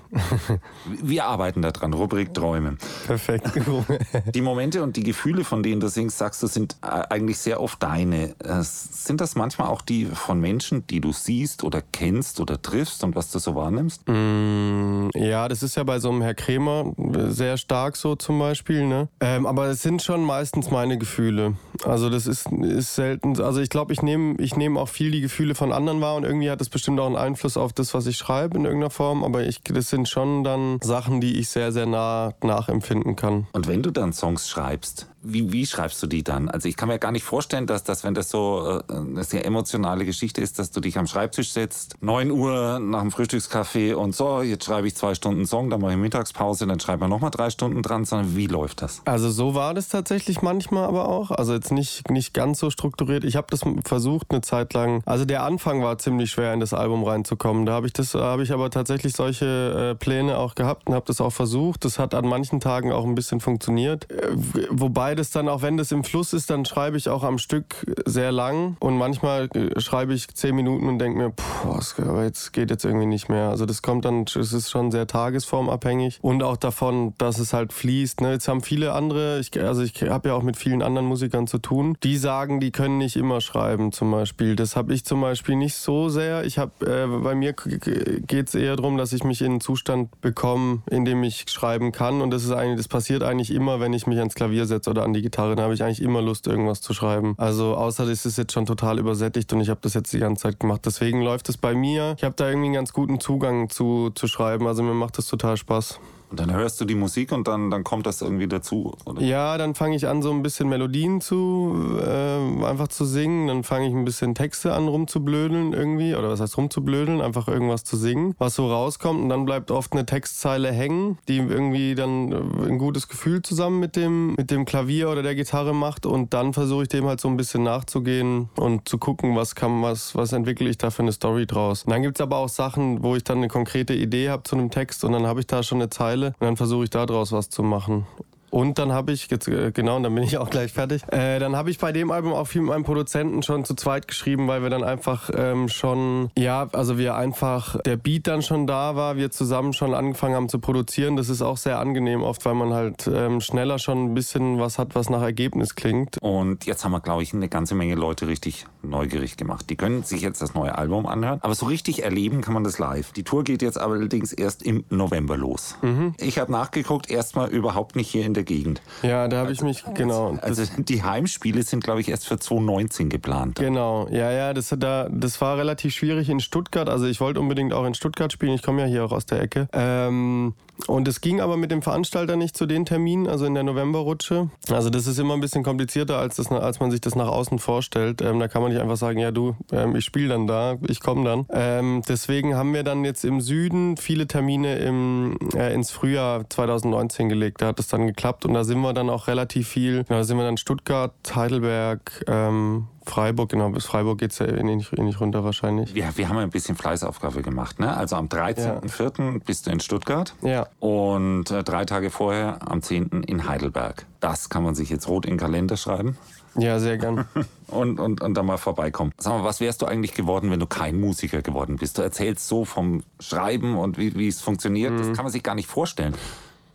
Wir 1.03 1.25
arbeiten 1.25 1.44
daran, 1.53 1.93
Rubrik 1.93 2.35
Träume. 2.35 2.77
Perfekt. 3.07 3.51
die 4.35 4.41
Momente 4.41 4.83
und 4.83 4.97
die 4.97 5.03
Gefühle, 5.03 5.45
von 5.45 5.63
denen 5.63 5.81
du 5.81 5.89
singst, 5.89 6.19
sagst 6.19 6.43
du, 6.43 6.47
sind 6.47 6.77
äh, 6.83 6.87
eigentlich 7.11 7.39
sehr 7.39 7.61
oft 7.61 7.83
deine. 7.83 8.35
Äh, 8.41 8.63
sind 8.63 9.21
das 9.21 9.35
manchmal 9.35 9.69
auch 9.69 9.83
die 9.83 10.07
von 10.07 10.41
Menschen, 10.41 10.87
die 10.87 11.01
du 11.01 11.13
siehst 11.13 11.65
oder 11.65 11.83
kennst 11.93 12.41
oder 12.41 12.61
triffst 12.61 13.05
und 13.05 13.15
was 13.15 13.31
du 13.31 13.39
so 13.39 13.55
wahrnimmst? 13.55 14.09
Mm, 14.09 15.11
ja, 15.15 15.49
das 15.49 15.63
ist 15.63 15.77
ja 15.77 15.85
bei 15.85 15.99
so 15.99 16.11
einem 16.11 16.23
Herr 16.23 16.35
Krämer 16.35 16.93
sehr 17.29 17.57
stark 17.57 17.97
so 17.97 18.17
zum 18.17 18.39
Beispiel. 18.39 18.87
Ne? 18.87 19.09
Ähm, 19.21 19.47
aber 19.47 19.67
es 19.67 19.83
sind 19.83 20.03
schon 20.03 20.25
meistens 20.25 20.71
meine 20.71 20.99
Gefühle. 20.99 21.55
Also 21.85 22.11
das 22.11 22.27
ist, 22.27 22.51
ist 22.51 22.95
selten. 22.95 23.41
Also 23.41 23.61
ich 23.61 23.71
glaube, 23.71 23.93
ich 23.93 24.03
nehme 24.03 24.37
ich 24.39 24.57
nehm 24.57 24.77
auch 24.77 24.89
viel 24.89 25.11
die 25.11 25.21
Gefühle 25.21 25.55
von 25.55 25.73
anderen 25.73 26.01
wahr 26.01 26.17
und 26.17 26.25
irgendwie 26.25 26.51
hat 26.51 26.61
das 26.61 26.69
bestimmt 26.69 27.01
auch 27.01 27.07
einen 27.07 27.17
Einfluss 27.17 27.57
auf 27.57 27.73
das, 27.73 27.95
was 27.95 28.07
ich 28.07 28.17
schreibe 28.17 28.57
in 28.57 28.65
irgendeiner 28.65 28.91
Form. 28.91 29.25
Aber 29.25 29.45
ich, 29.45 29.63
das 29.63 29.91
sind 29.91 30.09
schon 30.09 30.45
dann 30.45 30.79
Sachen, 30.83 31.21
die 31.21 31.34
ich 31.39 31.49
sehr, 31.49 31.73
sehr 31.73 31.87
nah 31.87 32.35
nachempfinden 32.43 33.17
kann. 33.17 33.47
Und 33.53 33.69
wenn 33.69 33.83
du 33.83 33.91
dann 33.91 34.13
Songs 34.13 34.49
schreibst, 34.49 35.09
wie, 35.25 35.53
wie 35.53 35.67
schreibst 35.67 36.03
du 36.03 36.07
die 36.07 36.23
dann? 36.23 36.49
Also 36.49 36.69
ich 36.69 36.77
kann 36.77 36.89
mir 36.89 36.99
gar 36.99 37.13
nicht 37.13 37.25
vorstellen, 37.25 37.67
dass 37.67 37.83
das, 37.83 38.05
wenn 38.05 38.15
das 38.15 38.31
so 38.31 38.83
äh, 38.89 38.93
eine 38.93 39.25
sehr 39.25 39.45
emotionale 39.45 40.05
Geschichte 40.05 40.41
ist, 40.41 40.59
dass 40.59 40.71
du 40.71 40.81
dich 40.81 40.99
am 40.99 41.07
Schreibtisch 41.07 41.53
setzt, 41.53 41.97
9 42.03 42.31
Uhr 42.31 42.79
nach 42.79 43.01
dem 43.01 43.11
Frühstückskaffee 43.11 43.95
und 43.95 44.15
so, 44.15 44.43
jetzt 44.43 44.65
schreibe 44.65 44.87
ich 44.87 44.95
zwei 44.95 45.15
Stunden 45.15 45.47
Song, 45.47 45.71
dann 45.71 45.81
mache 45.81 45.93
ich 45.93 45.99
Mittagspause, 45.99 46.67
dann 46.67 46.79
schreibe 46.79 47.05
ich 47.05 47.11
nochmal 47.11 47.31
drei 47.31 47.51
Stunden 47.51 47.83
dran, 47.83 48.05
sondern 48.05 48.37
wie 48.37 48.47
läuft 48.47 48.83
das? 48.83 49.03
Also 49.07 49.31
so 49.31 49.55
war 49.55 49.75
das 49.75 49.89
tatsächlich 49.89 50.43
manchmal 50.43 50.85
aber 50.85 51.09
auch. 51.09 51.31
Also 51.31 51.55
jetzt 51.55 51.73
nicht, 51.73 52.11
nicht 52.11 52.35
ganz 52.35 52.59
so 52.59 52.71
strukturiert. 52.71 53.25
Ich 53.25 53.37
habe 53.37 53.47
das 53.51 53.63
versucht 53.85 54.31
eine 54.31 54.43
Zeit 54.43 54.75
lang. 54.75 55.03
Also 55.07 55.25
der 55.25 55.43
Anfang 55.43 55.83
war 55.83 55.99
ziemlich 55.99 56.31
schwer 56.31 56.53
in 56.53 56.61
das 56.61 56.75
Album 56.75 57.05
reinzukommen. 57.05 57.67
Da 57.67 57.73
habe 57.73 57.87
ich 57.87 57.93
das, 57.93 58.15
habe 58.15 58.43
ich 58.43 58.53
aber 58.53 58.71
tatsächlich 58.71 59.15
solche 59.15 59.93
äh, 59.93 59.95
Pläne 59.95 60.37
auch 60.37 60.55
gehabt 60.55 60.87
und 60.89 60.95
habe 60.95 61.07
das 61.07 61.21
auch 61.21 61.33
versucht. 61.33 61.85
Das 61.85 61.99
hat 61.99 62.15
an 62.15 62.27
manchen 62.27 62.61
Tagen 62.61 62.93
auch 62.93 63.05
ein 63.05 63.15
bisschen 63.15 63.41
funktioniert. 63.41 64.11
Äh, 64.11 64.29
wobei 64.71 65.14
das 65.15 65.31
dann, 65.31 65.49
auch 65.49 65.63
wenn 65.63 65.77
das 65.77 65.93
im 65.93 66.05
Fluss 66.05 66.33
ist, 66.33 66.51
dann 66.51 66.65
schreibe 66.65 66.97
ich 66.97 67.09
auch 67.09 67.23
am 67.23 67.39
Stück 67.39 67.87
sehr 68.05 68.33
lang. 68.33 68.77
Und 68.81 68.97
manchmal 68.97 69.49
äh, 69.55 69.81
schreibe 69.81 70.15
ich 70.15 70.29
zehn 70.29 70.55
Minuten 70.55 70.89
und 70.89 70.99
denke 70.99 71.19
mir, 71.19 71.31
puh, 71.31 71.54
aber 71.65 72.25
jetzt 72.25 72.53
geht 72.53 72.71
jetzt 72.71 72.85
irgendwie 72.85 73.07
nicht 73.07 73.29
mehr. 73.29 73.49
Also 73.49 73.67
das 73.67 73.83
kommt 73.83 74.05
dann, 74.05 74.25
es 74.25 74.53
ist 74.53 74.71
schon 74.71 74.91
sehr 74.91 75.07
tagesformabhängig 75.07 76.19
und 76.23 76.43
auch 76.43 76.57
davon, 76.57 77.15
dass 77.19 77.39
es 77.39 77.53
halt 77.53 77.73
fließt. 77.73 78.21
Ne? 78.21 78.33
Jetzt 78.33 78.49
haben 78.49 78.63
viele 78.63 78.93
andere, 78.93 79.41
ich, 79.41 79.59
also 79.61 79.83
ich 79.83 80.03
habe 80.03 80.29
ja 80.29 80.35
auch 80.35 80.43
mit 80.43 80.57
vielen 80.57 80.83
anderen 80.83 81.07
Musikern 81.07 81.47
zu 81.47 81.59
tun, 81.59 81.97
die 82.03 82.17
sagen, 82.17 82.61
die 82.61 82.71
können 82.71 82.99
nicht 82.99 83.17
immer 83.17 83.41
schreiben 83.41 83.93
zum 83.93 84.11
Beispiel. 84.11 84.57
Das 84.57 84.77
habe 84.77 84.95
ich 84.95 85.05
zum 85.05 85.21
Beispiel 85.21 85.57
nicht 85.57 85.75
so 85.75 86.09
sehr. 86.09 86.45
Ich 86.45 86.59
habe, 86.59 86.73
äh, 86.87 87.07
bei 87.07 87.35
mir 87.35 87.53
geht 87.53 88.49
es 88.49 88.55
eher 88.55 88.77
darum, 88.77 88.97
dass 88.97 89.13
ich 89.13 89.25
mich 89.25 89.41
in 89.41 89.53
einen 89.53 89.61
Zustand 89.61 90.21
bekomme, 90.21 90.83
in 90.91 91.05
dem 91.05 91.23
ich 91.23 91.45
schreiben 91.49 91.93
kann 91.93 92.21
und 92.21 92.31
das 92.31 92.45
ist 92.45 92.51
eigentlich, 92.51 92.79
das 92.79 92.89
passiert 92.89 93.23
eigentlich 93.23 93.51
immer, 93.51 93.81
wenn 93.81 93.93
ich 93.93 94.07
mich 94.07 94.19
ans 94.19 94.35
Klavier 94.35 94.67
setze 94.67 94.91
oder 94.91 95.03
an 95.03 95.13
die 95.13 95.23
Gitarre, 95.23 95.57
dann 95.57 95.65
habe 95.65 95.75
ich 95.75 95.83
eigentlich 95.83 96.03
immer 96.03 96.23
Lust, 96.23 96.47
irgendwas 96.47 96.81
zu 96.81 96.95
schreiben. 96.95 97.35
Also 97.39 97.75
außer 97.75 98.07
das 98.07 98.27
ist 98.27 98.39
jetzt 98.39 98.53
schon 98.53 98.67
total 98.67 98.99
übersättigt 98.99 99.53
und 99.53 99.61
ich 99.61 99.69
habe 99.69 99.81
das 99.83 99.95
jetzt 99.95 100.13
die 100.13 100.19
ganze 100.19 100.43
Zeit 100.43 100.61
gemacht. 100.61 100.83
Deswegen 100.85 101.23
läuft 101.23 101.49
es 101.49 101.54
bei 101.61 101.75
mir. 101.75 102.15
Ich 102.17 102.25
habe 102.25 102.35
da 102.37 102.49
irgendwie 102.49 102.67
einen 102.67 102.75
ganz 102.75 102.93
guten 102.93 103.21
Zugang 103.21 103.71
zu, 103.71 104.11
zu 104.11 104.27
schreiben. 104.27 104.67
Also 104.67 104.83
mir 104.83 104.95
macht 104.95 105.19
das 105.19 105.27
total 105.27 105.57
Spaß. 105.57 106.01
Und 106.35 106.41
dann 106.41 106.53
hörst 106.53 106.81
du 106.81 106.85
die 106.85 106.97
Musik 106.97 107.31
und 107.31 107.47
dann, 107.47 107.71
dann 107.71 107.85
kommt 107.85 108.07
das 108.07 108.21
irgendwie 108.21 108.49
dazu, 108.49 108.93
oder? 109.05 109.23
Ja, 109.23 109.57
dann 109.57 109.77
fange 109.77 109.95
ich 109.95 110.09
an, 110.09 110.21
so 110.21 110.33
ein 110.33 110.43
bisschen 110.43 110.69
Melodien 110.69 111.21
zu, 111.21 111.97
äh, 112.05 112.65
einfach 112.67 112.89
zu 112.89 113.05
singen. 113.05 113.47
Dann 113.47 113.63
fange 113.63 113.87
ich 113.87 113.95
ein 113.95 114.05
bisschen 114.05 114.35
Texte 114.35 114.75
an 114.75 114.89
rumzublödeln 114.89 115.73
irgendwie. 115.73 116.17
Oder 116.17 116.31
was 116.31 116.41
heißt 116.41 116.59
rumzublödeln? 116.59 117.21
Einfach 117.21 117.47
irgendwas 117.47 117.85
zu 117.85 117.97
singen, 117.97 118.35
was 118.39 118.57
so 118.57 118.69
rauskommt. 118.69 119.23
Und 119.23 119.29
dann 119.29 119.45
bleibt 119.45 119.71
oft 119.71 119.93
eine 119.93 120.07
Textzeile 120.07 120.73
hängen, 120.73 121.19
die 121.29 121.37
irgendwie 121.37 121.95
dann 121.95 122.33
äh, 122.33 122.69
ein 122.69 122.79
gutes 122.79 123.07
Gefühl 123.07 123.41
zusammen 123.43 123.79
mit 123.79 123.95
dem, 123.95 124.35
mit 124.35 124.51
dem 124.51 124.65
Klavier 124.65 125.11
oder 125.11 125.23
der 125.23 125.37
Gitarre 125.37 125.73
macht. 125.73 126.05
Und 126.05 126.35
dann 126.35 126.53
versuche 126.53 126.83
ich 126.83 126.89
dem 126.89 127.05
halt 127.05 127.21
so 127.21 127.29
ein 127.29 127.37
bisschen 127.37 127.63
nachzugehen 127.63 128.49
und 128.57 128.89
zu 128.89 128.99
gucken, 128.99 129.37
was 129.37 129.55
kann, 129.55 129.83
was, 129.83 130.17
was 130.17 130.33
entwickle 130.33 130.69
ich 130.69 130.79
da 130.79 130.91
für 130.91 131.03
eine 131.03 131.13
Story 131.13 131.47
draus. 131.47 131.85
Und 131.85 131.93
dann 131.93 132.03
gibt 132.03 132.19
es 132.19 132.21
aber 132.21 132.39
auch 132.39 132.49
Sachen, 132.49 133.05
wo 133.05 133.15
ich 133.15 133.23
dann 133.23 133.39
eine 133.39 133.47
konkrete 133.47 133.95
Idee 133.95 134.31
habe 134.31 134.43
zu 134.43 134.57
einem 134.57 134.73
Text 134.73 135.05
und 135.05 135.13
dann 135.13 135.29
habe 135.29 135.39
ich 135.39 135.47
da 135.47 135.63
schon 135.63 135.79
eine 135.79 135.91
Zeile 135.91 136.24
und 136.29 136.41
dann 136.41 136.57
versuche 136.57 136.85
ich 136.85 136.91
daraus 136.91 137.33
was 137.33 137.49
zu 137.49 137.63
machen. 137.63 138.07
Und 138.55 138.79
dann 138.79 138.93
habe 138.93 139.11
ich, 139.11 139.29
jetzt, 139.33 139.49
äh, 139.49 139.73
genau, 139.73 139.97
und 139.97 140.05
dann 140.05 140.15
bin 140.15 140.23
ich 140.23 140.39
auch 140.39 140.49
gleich 140.49 140.73
fertig. 140.73 141.03
Äh, 141.11 141.41
dann 141.41 141.57
habe 141.57 141.71
ich 141.71 141.79
bei 141.79 141.91
dem 141.91 142.13
Album 142.13 142.33
auch 142.33 142.45
viel 142.45 142.61
mit 142.61 142.71
meinem 142.71 142.85
Produzenten 142.85 143.43
schon 143.43 143.65
zu 143.65 143.75
zweit 143.75 144.07
geschrieben, 144.07 144.47
weil 144.47 144.63
wir 144.63 144.71
dann 144.71 144.85
einfach 144.85 145.29
ähm, 145.35 145.69
schon, 145.69 146.31
ja, 146.39 146.69
also 146.71 146.97
wir 146.97 147.17
einfach, 147.17 147.81
der 147.81 147.97
Beat 147.97 148.29
dann 148.29 148.43
schon 148.43 148.69
da 148.69 148.95
war, 148.95 149.17
wir 149.17 149.33
zusammen 149.33 149.73
schon 149.73 149.93
angefangen 149.93 150.37
haben 150.37 150.49
zu 150.49 150.61
produzieren. 150.61 151.17
Das 151.17 151.31
ist 151.31 151.43
auch 151.43 151.57
sehr 151.57 151.81
angenehm 151.81 152.23
oft, 152.23 152.45
weil 152.45 152.55
man 152.55 152.73
halt 152.73 153.11
ähm, 153.13 153.41
schneller 153.41 153.81
schon 153.81 154.05
ein 154.05 154.15
bisschen 154.15 154.61
was 154.61 154.79
hat, 154.79 154.95
was 154.95 155.11
nach 155.11 155.23
Ergebnis 155.23 155.75
klingt. 155.75 156.19
Und 156.23 156.65
jetzt 156.65 156.85
haben 156.85 156.93
wir, 156.93 157.01
glaube 157.01 157.25
ich, 157.25 157.35
eine 157.35 157.49
ganze 157.49 157.75
Menge 157.75 157.97
Leute 157.97 158.29
richtig 158.29 158.67
neugierig 158.83 159.37
gemacht. 159.37 159.69
Die 159.69 159.75
können 159.75 160.05
sich 160.05 160.21
jetzt 160.21 160.41
das 160.41 160.55
neue 160.55 160.79
Album 160.79 161.07
anhören, 161.07 161.41
aber 161.43 161.57
so 161.57 161.67
richtig 161.67 162.05
erleben 162.05 162.41
kann 162.41 162.55
man 162.55 162.63
das 162.63 162.79
live. 162.79 163.11
Die 163.15 163.25
Tour 163.25 163.43
geht 163.43 163.63
jetzt 163.63 163.81
allerdings 163.81 164.33
erst 164.33 164.63
im 164.63 164.85
November 164.91 165.37
los. 165.37 165.77
Mhm. 165.83 166.15
Ich 166.19 166.39
habe 166.39 166.53
nachgeguckt, 166.53 167.11
erstmal 167.11 167.49
überhaupt 167.49 167.97
nicht 167.97 168.09
hier 168.09 168.25
in 168.25 168.33
der 168.33 168.44
Gegend. 168.45 168.83
Ja, 169.03 169.29
da 169.29 169.39
habe 169.39 169.53
ich 169.53 169.63
mich, 169.63 169.85
genau. 169.95 170.39
Also 170.41 170.63
die 170.79 171.03
Heimspiele 171.03 171.63
sind, 171.63 171.85
glaube 171.85 172.01
ich, 172.01 172.09
erst 172.09 172.27
für 172.27 172.39
2019 172.39 173.09
geplant. 173.09 173.59
Genau, 173.59 174.09
ja, 174.11 174.31
ja, 174.31 174.55
das, 174.55 174.75
da, 174.79 175.09
das 175.11 175.41
war 175.41 175.59
relativ 175.59 175.95
schwierig 175.95 176.29
in 176.29 176.41
Stuttgart. 176.41 176.89
Also 176.89 177.07
ich 177.07 177.21
wollte 177.21 177.41
unbedingt 177.41 177.73
auch 177.73 177.85
in 177.85 177.95
Stuttgart 177.95 178.33
spielen. 178.33 178.55
Ich 178.55 178.63
komme 178.63 178.83
ja 178.83 178.87
hier 178.87 179.05
auch 179.05 179.13
aus 179.13 179.27
der 179.27 179.41
Ecke. 179.41 179.69
Ähm, 179.73 180.55
und 180.87 181.09
es 181.09 181.21
ging 181.21 181.41
aber 181.41 181.57
mit 181.57 181.71
dem 181.71 181.83
Veranstalter 181.83 182.37
nicht 182.37 182.57
zu 182.57 182.67
den 182.67 182.85
Terminen, 182.85 183.27
also 183.27 183.47
in 183.47 183.55
der 183.55 183.63
Novemberrutsche. 183.63 184.51
Also 184.71 184.91
das 184.91 185.07
ist 185.07 185.19
immer 185.19 185.35
ein 185.35 185.41
bisschen 185.41 185.63
komplizierter, 185.63 186.19
als, 186.19 186.37
das, 186.37 186.51
als 186.51 186.81
man 186.81 186.91
sich 186.91 187.01
das 187.01 187.15
nach 187.15 187.29
außen 187.29 187.59
vorstellt. 187.59 188.21
Ähm, 188.23 188.39
da 188.39 188.49
kann 188.49 188.63
man 188.63 188.73
nicht 188.73 188.81
einfach 188.81 188.97
sagen, 188.97 189.19
ja 189.19 189.31
du, 189.31 189.57
ähm, 189.73 189.97
ich 189.97 190.05
spiele 190.05 190.29
dann 190.29 190.47
da, 190.47 190.77
ich 190.89 191.01
komme 191.01 191.25
dann. 191.25 191.47
Ähm, 191.51 192.03
deswegen 192.09 192.57
haben 192.57 192.75
wir 192.75 192.83
dann 192.83 193.05
jetzt 193.05 193.25
im 193.25 193.41
Süden 193.41 193.97
viele 193.97 194.27
Termine 194.27 194.77
im, 194.77 195.39
äh, 195.55 195.73
ins 195.73 195.91
Frühjahr 195.91 196.49
2019 196.49 197.29
gelegt. 197.29 197.63
Da 197.63 197.69
hat 197.69 197.81
es 197.81 197.89
dann 197.89 198.07
geklappt 198.07 198.45
und 198.45 198.55
da 198.55 198.65
sind 198.65 198.81
wir 198.81 198.93
dann 198.93 199.11
auch 199.11 199.29
relativ 199.29 199.69
viel. 199.69 200.05
Da 200.05 200.25
sind 200.25 200.37
wir 200.37 200.45
dann 200.45 200.57
Stuttgart, 200.57 201.15
Heidelberg, 201.35 202.25
ähm, 202.27 202.89
Freiburg, 203.05 203.51
genau, 203.51 203.69
bis 203.71 203.85
Freiburg 203.85 204.19
geht 204.19 204.33
es 204.33 204.39
ja 204.39 204.47
eh 204.47 204.63
nicht, 204.63 204.93
eh 204.93 205.03
nicht 205.03 205.21
runter 205.21 205.45
wahrscheinlich. 205.45 205.95
Ja, 205.95 206.17
wir 206.17 206.29
haben 206.29 206.39
ein 206.39 206.51
bisschen 206.51 206.77
Fleißaufgabe 206.77 207.43
gemacht. 207.43 207.79
Ne? 207.79 207.95
Also 207.95 208.17
am 208.17 208.27
13.04. 208.27 209.33
Ja. 209.33 209.39
bist 209.45 209.67
du 209.67 209.71
in 209.71 209.81
Stuttgart 209.81 210.35
ja. 210.43 210.67
und 210.81 211.51
äh, 211.51 211.63
drei 211.63 211.85
Tage 211.85 212.11
vorher 212.11 212.59
am 212.67 212.83
10. 212.83 213.25
in 213.27 213.47
Heidelberg. 213.47 214.07
Das 214.21 214.49
kann 214.49 214.63
man 214.63 214.75
sich 214.75 214.89
jetzt 214.89 215.07
rot 215.09 215.27
in 215.27 215.33
den 215.33 215.39
Kalender 215.39 215.77
schreiben. 215.77 216.17
Ja, 216.57 216.79
sehr 216.79 216.99
gern. 216.99 217.27
und, 217.69 218.01
und, 218.01 218.21
und 218.21 218.35
dann 218.35 218.47
mal 218.47 218.59
vorbeikommen. 218.59 219.13
Sag 219.19 219.35
mal, 219.35 219.45
was 219.45 219.61
wärst 219.61 219.83
du 219.83 219.87
eigentlich 219.87 220.15
geworden, 220.15 220.51
wenn 220.51 220.61
du 220.61 220.67
kein 220.67 220.99
Musiker 220.99 221.43
geworden 221.43 221.77
bist? 221.77 221.99
Du 221.99 222.03
erzählst 222.03 222.49
so 222.49 222.65
vom 222.65 223.03
Schreiben 223.21 223.77
und 223.77 223.99
wie, 223.99 224.15
wie 224.15 224.29
es 224.29 224.41
funktioniert, 224.41 224.93
mhm. 224.93 224.99
das 224.99 225.13
kann 225.13 225.25
man 225.25 225.33
sich 225.33 225.43
gar 225.43 225.55
nicht 225.55 225.69
vorstellen. 225.69 226.15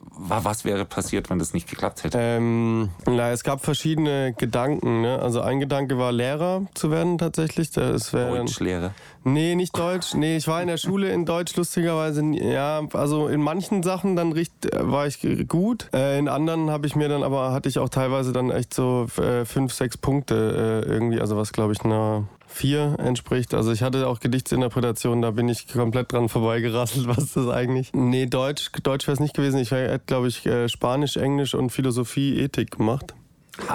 Was 0.02 0.66
wäre 0.66 0.86
passiert, 0.86 1.30
wenn 1.30 1.40
das 1.40 1.54
nicht 1.54 1.70
geklappt 1.70 2.04
hätte? 2.04 2.18
Ähm, 2.20 2.90
na, 3.06 3.32
es 3.32 3.44
gab 3.44 3.64
verschiedene 3.64 4.34
Gedanken. 4.34 5.02
Ne? 5.02 5.20
Also 5.20 5.42
ein 5.42 5.60
Gedanke 5.60 5.98
war 5.98 6.12
Lehrer 6.12 6.66
zu 6.74 6.92
werden 6.92 7.18
tatsächlich. 7.18 7.72
Das 7.72 8.12
Deutschlehrer? 8.12 8.94
Nee, 9.24 9.56
nicht 9.56 9.78
Deutsch. 9.78 10.14
Nee, 10.14 10.38
ich 10.38 10.48
war 10.48 10.62
in 10.62 10.68
der 10.68 10.78
Schule 10.78 11.12
in 11.12 11.26
Deutsch 11.26 11.56
lustigerweise. 11.56 12.24
Ja, 12.36 12.82
also 12.94 13.28
in 13.28 13.42
manchen 13.42 13.84
Sachen 13.84 14.16
dann 14.16 14.32
richt, 14.32 14.70
war 14.74 15.08
ich 15.08 15.20
gut. 15.48 15.90
Äh, 15.94 16.20
in 16.20 16.28
anderen 16.28 16.70
habe 16.70 16.88
ich 16.88 16.96
mir 16.96 17.10
dann 17.10 17.24
aber 17.24 17.52
hatte 17.52 17.70
ich 17.70 17.80
auch 17.80 17.90
teilweise 17.90 18.34
dann 18.34 18.52
echt 18.52 18.74
so 18.74 19.08
äh, 19.18 19.46
fünf, 19.46 19.74
sechs 19.74 19.98
Punkte 19.98 20.86
äh, 20.86 20.90
irgendwie. 20.90 21.22
Also 21.22 21.38
was 21.38 21.54
glaube 21.54 21.74
ich 21.74 21.82
einer 21.84 22.26
4 22.50 22.98
entspricht. 23.00 23.54
Also 23.54 23.72
ich 23.72 23.84
hatte 23.84 24.08
auch 24.08 24.20
Gedichtsinterpretationen, 24.20 25.22
da 25.22 25.32
bin 25.32 25.48
ich 25.48 25.68
komplett 25.68 26.12
dran 26.12 26.30
vorbeigerasselt, 26.30 27.08
was 27.18 27.34
das 27.34 27.48
eigentlich? 27.48 27.92
Nee, 27.94 28.26
Deutsch, 28.26 28.72
Deutsch 28.84 29.08
wäre 29.08 29.14
es 29.14 29.20
nicht 29.20 29.36
gewesen. 29.36 29.60
Ich 29.60 29.72
hätte, 29.72 30.02
glaube 30.06 30.28
ich, 30.28 30.46
äh, 30.46 30.68
Spanisch, 30.68 31.18
Englisch 31.18 31.54
und 31.54 31.70
Philosophie, 31.70 32.40
Ethik 32.40 32.72
gemacht. 32.72 33.14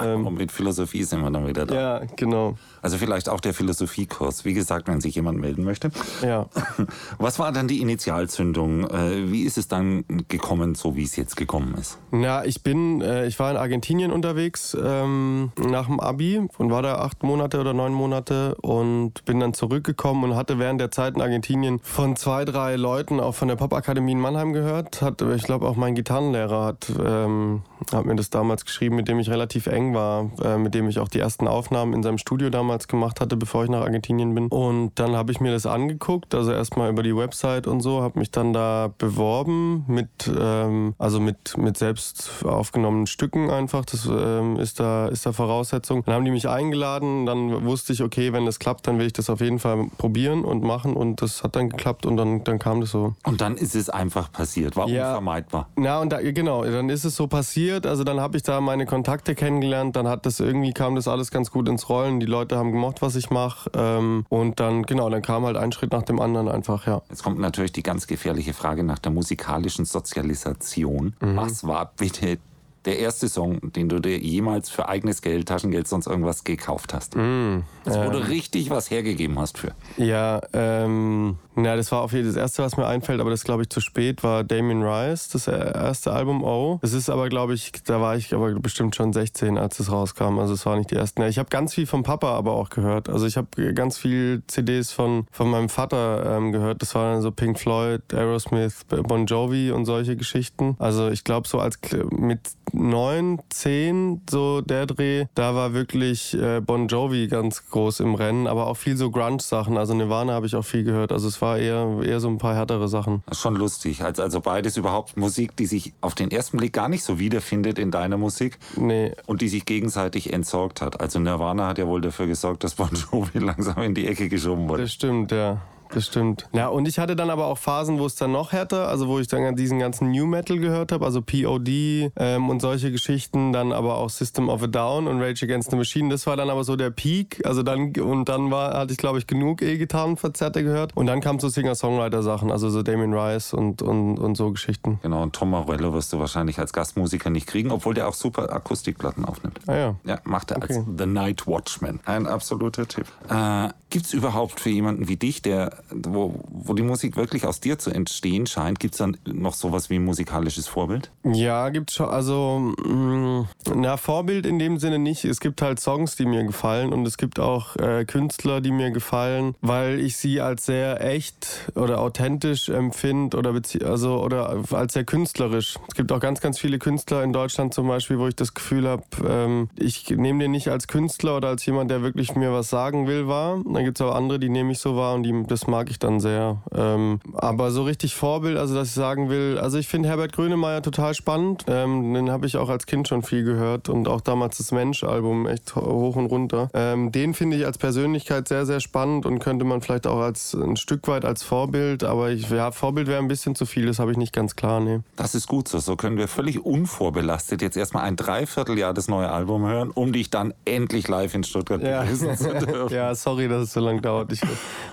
Ähm, 0.03 0.27
und 0.27 0.37
mit 0.37 0.51
Philosophie 0.51 1.03
sind 1.03 1.21
wir 1.21 1.31
dann 1.31 1.47
wieder 1.47 1.65
da. 1.65 1.75
Ja, 1.75 2.01
genau. 2.15 2.55
Also 2.81 2.97
vielleicht 2.97 3.29
auch 3.29 3.39
der 3.39 3.53
Philosophiekurs. 3.53 4.45
Wie 4.45 4.53
gesagt, 4.53 4.87
wenn 4.87 5.01
sich 5.01 5.15
jemand 5.15 5.39
melden 5.39 5.63
möchte. 5.63 5.89
Ja. 6.21 6.47
Was 7.17 7.39
war 7.39 7.51
dann 7.51 7.67
die 7.67 7.81
Initialzündung? 7.81 8.89
Äh, 8.89 9.31
wie 9.31 9.43
ist 9.43 9.57
es 9.57 9.67
dann 9.67 10.05
gekommen, 10.27 10.75
so 10.75 10.95
wie 10.95 11.03
es 11.03 11.15
jetzt 11.15 11.35
gekommen 11.35 11.75
ist? 11.79 11.97
Na, 12.11 12.45
ich 12.45 12.63
bin, 12.63 13.01
äh, 13.01 13.25
ich 13.25 13.39
war 13.39 13.51
in 13.51 13.57
Argentinien 13.57 14.11
unterwegs 14.11 14.77
ähm, 14.79 15.51
nach 15.57 15.87
dem 15.87 15.99
Abi 15.99 16.41
und 16.57 16.71
war 16.71 16.81
da 16.81 16.99
acht 16.99 17.23
Monate 17.23 17.59
oder 17.59 17.73
neun 17.73 17.93
Monate 17.93 18.55
und 18.61 19.25
bin 19.25 19.39
dann 19.39 19.53
zurückgekommen 19.53 20.23
und 20.23 20.35
hatte 20.35 20.59
während 20.59 20.79
der 20.79 20.91
Zeit 20.91 21.15
in 21.15 21.21
Argentinien 21.21 21.79
von 21.81 22.15
zwei, 22.15 22.45
drei 22.45 22.75
Leuten 22.75 23.19
auch 23.19 23.35
von 23.35 23.47
der 23.47 23.55
Popakademie 23.55 24.13
in 24.13 24.19
Mannheim 24.19 24.53
gehört. 24.53 25.01
Hat, 25.01 25.21
ich 25.21 25.43
glaube 25.43 25.67
auch 25.67 25.75
mein 25.75 25.95
Gitarrenlehrer 25.95 26.65
hat, 26.65 26.91
ähm, 27.03 27.63
hat 27.91 28.05
mir 28.05 28.15
das 28.15 28.29
damals 28.29 28.65
geschrieben, 28.65 28.95
mit 28.95 29.07
dem 29.07 29.19
ich 29.19 29.29
relativ 29.29 29.67
eng 29.67 29.74
war, 29.75 30.31
äh, 30.41 30.57
mit 30.57 30.73
dem 30.73 30.87
ich 30.87 30.99
auch 30.99 31.07
die 31.07 31.19
ersten 31.19 31.47
Aufnahmen 31.47 31.93
in 31.93 32.01
seinem 32.01 32.17
Studio 32.17 32.49
damals 32.49 32.87
gemacht 32.87 33.19
hatte, 33.19 33.35
bevor 33.35 33.63
ich 33.65 33.69
nach 33.69 33.81
Argentinien 33.81 34.33
bin. 34.33 34.47
Und 34.47 34.93
dann 34.95 35.15
habe 35.15 35.31
ich 35.31 35.39
mir 35.39 35.51
das 35.51 35.65
angeguckt, 35.65 36.33
also 36.33 36.51
erstmal 36.51 36.89
über 36.89 37.03
die 37.03 37.15
Website 37.15 37.67
und 37.67 37.81
so, 37.81 38.01
habe 38.01 38.19
mich 38.19 38.31
dann 38.31 38.53
da 38.53 38.91
beworben 38.97 39.83
mit, 39.87 40.31
ähm, 40.39 40.95
also 40.97 41.19
mit, 41.19 41.57
mit 41.57 41.77
selbst 41.77 42.43
aufgenommenen 42.45 43.07
Stücken 43.07 43.49
einfach. 43.49 43.85
Das 43.85 44.05
ähm, 44.05 44.57
ist, 44.57 44.79
da, 44.79 45.07
ist 45.07 45.25
da 45.25 45.33
Voraussetzung. 45.33 46.03
Dann 46.05 46.15
haben 46.15 46.25
die 46.25 46.31
mich 46.31 46.47
eingeladen, 46.47 47.25
dann 47.25 47.65
wusste 47.65 47.93
ich, 47.93 48.01
okay, 48.01 48.31
wenn 48.33 48.45
das 48.45 48.59
klappt, 48.59 48.87
dann 48.87 48.97
will 48.97 49.07
ich 49.07 49.13
das 49.13 49.29
auf 49.29 49.41
jeden 49.41 49.59
Fall 49.59 49.87
probieren 49.97 50.45
und 50.45 50.63
machen 50.63 50.95
und 50.95 51.21
das 51.21 51.43
hat 51.43 51.55
dann 51.55 51.69
geklappt 51.69 52.05
und 52.05 52.17
dann, 52.17 52.43
dann 52.43 52.59
kam 52.59 52.81
das 52.81 52.91
so. 52.91 53.15
Und 53.23 53.41
dann 53.41 53.57
ist 53.57 53.75
es 53.75 53.89
einfach 53.89 54.31
passiert, 54.31 54.75
war 54.77 54.87
ja. 54.87 55.09
unvermeidbar. 55.09 55.67
Ja, 55.77 55.99
und 55.99 56.11
da, 56.11 56.21
genau, 56.21 56.63
dann 56.63 56.89
ist 56.89 57.03
es 57.03 57.15
so 57.15 57.27
passiert. 57.27 57.85
Also 57.85 58.03
dann 58.03 58.19
habe 58.19 58.37
ich 58.37 58.43
da 58.43 58.61
meine 58.61 58.85
Kontakte 58.85 59.35
kennengelernt 59.35 59.64
kennengelernt, 59.65 59.95
dann 59.95 60.07
hat 60.07 60.25
das 60.25 60.39
irgendwie 60.39 60.73
kam 60.73 60.95
das 60.95 61.07
alles 61.07 61.31
ganz 61.31 61.51
gut 61.51 61.67
ins 61.67 61.89
Rollen. 61.89 62.19
Die 62.19 62.25
Leute 62.25 62.57
haben 62.57 62.71
gemocht, 62.71 63.01
was 63.01 63.15
ich 63.15 63.29
mache. 63.29 63.69
Ähm, 63.75 64.25
und 64.29 64.59
dann, 64.59 64.83
genau, 64.83 65.09
dann 65.09 65.21
kam 65.21 65.45
halt 65.45 65.57
ein 65.57 65.71
Schritt 65.71 65.91
nach 65.91 66.03
dem 66.03 66.19
anderen 66.19 66.47
einfach, 66.47 66.87
ja. 66.87 67.01
Jetzt 67.09 67.23
kommt 67.23 67.39
natürlich 67.39 67.71
die 67.71 67.83
ganz 67.83 68.07
gefährliche 68.07 68.53
Frage 68.53 68.83
nach 68.83 68.99
der 68.99 69.11
musikalischen 69.11 69.85
Sozialisation. 69.85 71.15
Mhm. 71.19 71.35
Was 71.35 71.65
war 71.65 71.91
bitte 71.97 72.37
der 72.85 72.99
erste 72.99 73.27
Song, 73.27 73.71
den 73.73 73.89
du 73.89 73.99
dir 73.99 74.19
jemals 74.19 74.69
für 74.69 74.87
eigenes 74.87 75.21
Geld, 75.23 75.47
Taschengeld, 75.47 75.87
sonst 75.87 76.05
irgendwas 76.05 76.43
gekauft 76.43 76.93
hast? 76.93 77.15
Mm, 77.15 77.61
das, 77.83 77.97
wo 77.97 78.11
du 78.11 78.19
richtig 78.19 78.69
was 78.69 78.91
hergegeben 78.91 79.39
hast 79.39 79.57
für. 79.57 79.73
Ja, 79.97 80.41
ähm, 80.53 81.39
ja, 81.57 81.75
das 81.75 81.91
war 81.91 82.01
auf 82.01 82.13
jeden 82.13 82.25
Fall 82.25 82.33
das 82.33 82.41
erste, 82.41 82.63
was 82.63 82.77
mir 82.77 82.87
einfällt, 82.87 83.19
aber 83.19 83.29
das 83.29 83.43
glaube 83.43 83.63
ich 83.63 83.69
zu 83.69 83.81
spät, 83.81 84.23
war 84.23 84.43
Damien 84.43 84.83
Rice, 84.83 85.29
das 85.29 85.47
erste 85.47 86.13
Album 86.13 86.43
Oh. 86.43 86.79
Das 86.81 86.93
ist 86.93 87.09
aber, 87.09 87.29
glaube 87.29 87.53
ich, 87.53 87.71
da 87.85 88.01
war 88.01 88.15
ich 88.15 88.33
aber 88.33 88.51
bestimmt 88.53 88.95
schon 88.95 89.13
16, 89.13 89.57
als 89.57 89.79
es 89.79 89.91
rauskam. 89.91 90.39
Also 90.39 90.53
es 90.53 90.65
war 90.65 90.77
nicht 90.77 90.91
die 90.91 90.95
ersten. 90.95 91.23
Ich 91.23 91.39
habe 91.39 91.49
ganz 91.49 91.73
viel 91.73 91.87
vom 91.87 92.03
Papa 92.03 92.35
aber 92.35 92.53
auch 92.53 92.69
gehört. 92.69 93.09
Also 93.09 93.25
ich 93.25 93.37
habe 93.37 93.73
ganz 93.73 93.97
viel 93.97 94.43
CDs 94.47 94.91
von, 94.91 95.25
von 95.31 95.49
meinem 95.49 95.69
Vater 95.69 96.37
ähm, 96.37 96.51
gehört. 96.51 96.81
Das 96.81 96.93
waren 96.95 97.21
so 97.21 97.31
Pink 97.31 97.59
Floyd, 97.59 98.01
Aerosmith, 98.13 98.85
Bon 98.87 99.25
Jovi 99.25 99.71
und 99.71 99.85
solche 99.85 100.15
Geschichten. 100.15 100.75
Also 100.79 101.09
ich 101.09 101.23
glaube 101.23 101.47
so 101.47 101.59
als 101.59 101.79
mit 102.11 102.39
neun, 102.71 103.39
zehn, 103.49 104.21
so 104.29 104.61
der 104.61 104.85
Dreh, 104.85 105.25
da 105.35 105.55
war 105.55 105.73
wirklich 105.73 106.33
äh, 106.35 106.61
Bon 106.61 106.87
Jovi 106.87 107.27
ganz 107.27 107.67
groß 107.69 108.01
im 108.01 108.15
Rennen, 108.15 108.47
aber 108.47 108.67
auch 108.67 108.77
viel 108.77 108.97
so 108.97 109.09
Grunge-Sachen. 109.09 109.77
Also 109.77 109.93
Nirvana 109.93 110.33
habe 110.33 110.45
ich 110.45 110.55
auch 110.55 110.65
viel 110.65 110.83
gehört. 110.83 111.11
Also 111.11 111.27
es 111.27 111.41
war 111.41 111.44
eher, 111.53 112.01
eher 112.03 112.19
so 112.19 112.27
ein 112.27 112.37
paar 112.37 112.55
härtere 112.55 112.87
Sachen. 112.87 113.23
Das 113.27 113.37
ist 113.37 113.41
schon 113.41 113.55
lustig. 113.55 114.03
Also, 114.03 114.23
also 114.23 114.41
beides 114.41 114.77
überhaupt 114.77 115.17
Musik, 115.17 115.55
die 115.55 115.65
sich 115.65 115.93
auf 116.01 116.15
den 116.15 116.31
ersten 116.31 116.57
Blick 116.57 116.73
gar 116.73 116.89
nicht 116.89 117.03
so 117.03 117.19
wiederfindet 117.19 117.79
in 117.79 117.91
deiner 117.91 118.17
Musik. 118.17 118.57
Nee. 118.75 119.13
Und 119.25 119.41
die 119.41 119.47
sich 119.47 119.65
gegenseitig 119.65 120.33
entsorgt 120.33 120.81
hat. 120.81 120.99
Also 120.99 121.19
Nirvana 121.19 121.67
hat 121.67 121.77
ja 121.77 121.87
wohl 121.87 122.01
dafür 122.01 122.27
gesorgt, 122.27 122.63
dass 122.63 122.75
Bon 122.75 122.89
Jovi 122.89 123.39
langsam 123.45 123.81
in 123.83 123.93
die 123.93 124.07
Ecke 124.07 124.29
geschoben 124.29 124.67
wurde. 124.67 124.83
Das 124.83 124.93
stimmt, 124.93 125.31
ja 125.31 125.61
das 125.95 126.07
stimmt. 126.07 126.47
Ja, 126.51 126.67
und 126.67 126.87
ich 126.87 126.99
hatte 126.99 127.15
dann 127.15 127.29
aber 127.29 127.45
auch 127.45 127.57
Phasen, 127.57 127.99
wo 127.99 128.05
es 128.05 128.15
dann 128.15 128.31
noch 128.31 128.51
härter, 128.51 128.89
also 128.89 129.07
wo 129.07 129.19
ich 129.19 129.27
dann 129.27 129.55
diesen 129.55 129.79
ganzen 129.79 130.11
New 130.11 130.25
Metal 130.25 130.57
gehört 130.57 130.91
habe, 130.91 131.05
also 131.05 131.21
POD 131.21 132.11
ähm, 132.17 132.49
und 132.49 132.61
solche 132.61 132.91
Geschichten, 132.91 133.53
dann 133.53 133.71
aber 133.71 133.97
auch 133.97 134.09
System 134.09 134.49
of 134.49 134.63
a 134.63 134.67
Down 134.67 135.07
und 135.07 135.21
Rage 135.21 135.45
Against 135.45 135.71
the 135.71 135.77
Machine. 135.77 136.09
Das 136.09 136.27
war 136.27 136.35
dann 136.35 136.49
aber 136.49 136.63
so 136.63 136.75
der 136.75 136.89
Peak. 136.89 137.41
Also 137.45 137.63
dann, 137.63 137.95
und 137.95 138.27
dann 138.27 138.51
war, 138.51 138.73
hatte 138.73 138.91
ich, 138.91 138.97
glaube 138.97 139.19
ich, 139.19 139.27
genug 139.27 139.61
E-Gitarrenverzerrte 139.61 140.63
gehört. 140.63 140.95
Und 140.95 141.07
dann 141.07 141.21
kam 141.21 141.39
so 141.39 141.47
Singer-Songwriter-Sachen, 141.47 142.51
also 142.51 142.69
so 142.69 142.83
Damien 142.83 143.13
Rice 143.13 143.53
und, 143.53 143.81
und, 143.81 144.17
und 144.17 144.35
so 144.35 144.51
Geschichten. 144.51 144.99
Genau, 145.01 145.23
und 145.23 145.33
Tom 145.33 145.51
Morello 145.51 145.93
wirst 145.93 146.11
du 146.11 146.19
wahrscheinlich 146.19 146.59
als 146.59 146.73
Gastmusiker 146.73 147.29
nicht 147.29 147.47
kriegen, 147.47 147.71
obwohl 147.71 147.93
der 147.93 148.07
auch 148.07 148.13
super 148.13 148.51
Akustikplatten 148.51 149.23
aufnimmt. 149.23 149.59
Ah 149.67 149.75
ja. 149.75 149.95
Ja, 150.03 150.19
macht 150.25 150.51
er 150.51 150.57
okay. 150.57 150.75
als 150.75 150.85
The 150.97 151.05
Night 151.05 151.47
Watchman. 151.47 152.01
Ein 152.05 152.27
absoluter 152.27 152.87
Tipp. 152.87 153.07
Äh, 153.29 153.69
Gibt 153.95 154.07
es 154.07 154.13
überhaupt 154.13 154.59
für 154.59 154.69
jemanden 154.69 155.07
wie 155.07 155.15
dich, 155.15 155.41
der, 155.41 155.77
wo, 155.89 156.43
wo 156.49 156.73
die 156.73 156.83
Musik 156.83 157.15
wirklich 157.15 157.45
aus 157.45 157.61
dir 157.61 157.79
zu 157.79 157.91
entstehen 157.91 158.45
scheint, 158.45 158.77
gibt 158.81 158.95
es 158.95 158.97
dann 158.97 159.15
noch 159.25 159.53
sowas 159.53 159.89
wie 159.89 159.95
ein 159.95 160.03
musikalisches 160.03 160.67
Vorbild? 160.67 161.11
Ja, 161.23 161.69
gibt 161.69 161.91
schon. 161.91 162.09
Also, 162.09 162.73
mh, 162.83 162.93
mm, 162.93 163.47
na, 163.75 163.95
Vorbild 163.95 164.45
in 164.45 164.59
dem 164.59 164.79
Sinne 164.79 164.99
nicht. 164.99 165.23
Es 165.23 165.39
gibt 165.39 165.61
halt 165.61 165.79
Songs, 165.79 166.17
die 166.17 166.25
mir 166.25 166.43
gefallen 166.43 166.91
und 166.91 167.07
es 167.07 167.17
gibt 167.17 167.39
auch 167.39 167.77
äh, 167.77 168.03
Künstler, 168.03 168.59
die 168.59 168.71
mir 168.71 168.91
gefallen, 168.91 169.55
weil 169.61 170.01
ich 170.01 170.17
sie 170.17 170.41
als 170.41 170.65
sehr 170.65 170.99
echt 170.99 171.71
oder 171.75 172.01
authentisch 172.01 172.67
empfinde 172.67 173.37
oder, 173.37 173.53
also, 173.85 174.21
oder 174.21 174.61
als 174.71 174.91
sehr 174.91 175.05
künstlerisch. 175.05 175.77
Es 175.87 175.95
gibt 175.95 176.11
auch 176.11 176.19
ganz, 176.19 176.41
ganz 176.41 176.59
viele 176.59 176.79
Künstler 176.79 177.23
in 177.23 177.31
Deutschland 177.31 177.73
zum 177.73 177.87
Beispiel, 177.87 178.19
wo 178.19 178.27
ich 178.27 178.35
das 178.35 178.53
Gefühl 178.53 178.89
habe, 178.89 179.03
ähm, 179.25 179.69
ich 179.77 180.09
nehme 180.09 180.39
den 180.39 180.51
nicht 180.51 180.67
als 180.67 180.89
Künstler 180.89 181.37
oder 181.37 181.47
als 181.47 181.65
jemand, 181.65 181.89
der 181.91 182.01
wirklich 182.01 182.35
mir 182.35 182.51
was 182.51 182.69
sagen 182.69 183.07
will, 183.07 183.29
wahr. 183.29 183.61
Dann 183.85 183.89
gibt 183.89 184.01
es 184.01 184.07
auch 184.07 184.15
andere, 184.15 184.39
die 184.39 184.49
nehme 184.49 184.71
ich 184.71 184.79
so 184.79 184.95
wahr 184.95 185.13
und 185.13 185.21
die, 185.21 185.43
das 185.45 185.67
mag 185.67 185.91
ich 185.91 185.99
dann 185.99 186.19
sehr. 186.19 186.57
Ähm, 186.73 187.19
aber 187.35 187.69
so 187.69 187.83
richtig 187.83 188.15
Vorbild, 188.15 188.57
also 188.57 188.73
dass 188.73 188.87
ich 188.87 188.93
sagen 188.95 189.29
will, 189.29 189.59
also 189.59 189.77
ich 189.77 189.87
finde 189.87 190.09
Herbert 190.09 190.33
Grönemeyer 190.33 190.81
total 190.81 191.13
spannend. 191.13 191.65
Ähm, 191.67 192.15
den 192.15 192.31
habe 192.31 192.47
ich 192.47 192.57
auch 192.57 192.69
als 192.69 192.87
Kind 192.87 193.07
schon 193.07 193.21
viel 193.21 193.43
gehört 193.43 193.87
und 193.87 194.07
auch 194.07 194.21
damals 194.21 194.57
das 194.57 194.71
Mensch-Album 194.71 195.45
echt 195.45 195.75
hoch 195.75 196.15
und 196.15 196.25
runter. 196.25 196.69
Ähm, 196.73 197.11
den 197.11 197.35
finde 197.35 197.57
ich 197.57 197.65
als 197.67 197.77
Persönlichkeit 197.77 198.47
sehr, 198.47 198.65
sehr 198.65 198.79
spannend 198.79 199.27
und 199.27 199.37
könnte 199.37 199.65
man 199.65 199.81
vielleicht 199.81 200.07
auch 200.07 200.19
als 200.19 200.55
ein 200.55 200.77
Stück 200.77 201.07
weit 201.07 201.23
als 201.23 201.43
Vorbild, 201.43 202.03
aber 202.03 202.31
ich, 202.31 202.49
ja, 202.49 202.71
Vorbild 202.71 203.05
wäre 203.05 203.21
ein 203.21 203.27
bisschen 203.27 203.53
zu 203.53 203.67
viel, 203.67 203.85
das 203.85 203.99
habe 203.99 204.09
ich 204.09 204.17
nicht 204.17 204.33
ganz 204.33 204.55
klar. 204.55 204.79
Nee. 204.79 205.01
Das 205.15 205.35
ist 205.35 205.45
gut 205.45 205.67
so. 205.67 205.77
So 205.77 205.95
können 205.95 206.17
wir 206.17 206.27
völlig 206.27 206.65
unvorbelastet 206.65 207.61
jetzt 207.61 207.77
erstmal 207.77 208.05
ein 208.05 208.15
Dreivierteljahr 208.15 208.95
das 208.95 209.07
neue 209.07 209.29
Album 209.29 209.67
hören, 209.67 209.91
um 209.91 210.11
dich 210.11 210.31
dann 210.31 210.55
endlich 210.65 211.07
live 211.07 211.35
in 211.35 211.43
Stuttgart 211.43 211.83
ja. 211.83 212.01
begrüßen 212.01 212.35
zu 212.35 212.53
dürfen. 212.65 212.95
ja, 212.95 213.13
sorry, 213.13 213.47
dass 213.47 213.64
es 213.65 213.73
so 213.73 213.79
lange 213.79 214.01
dauert. 214.01 214.31
Ich 214.31 214.41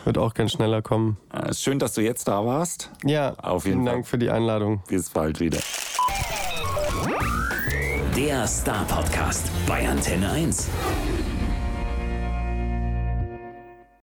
würde 0.04 0.20
auch 0.20 0.34
gern 0.34 0.48
schneller 0.48 0.82
kommen. 0.82 1.16
Schön, 1.52 1.78
dass 1.78 1.94
du 1.94 2.00
jetzt 2.00 2.28
da 2.28 2.44
warst. 2.44 2.90
Ja, 3.04 3.34
auf 3.34 3.64
jeden 3.64 3.78
vielen 3.78 3.86
Fall. 3.86 3.94
Dank 3.94 4.06
für 4.06 4.18
die 4.18 4.30
Einladung. 4.30 4.82
Bis 4.88 5.10
bald 5.10 5.40
wieder. 5.40 5.58
Der 8.16 8.46
Star 8.46 8.84
Podcast 8.84 9.50
bei 9.66 9.88
Antenne 9.88 10.30
1. 10.30 10.68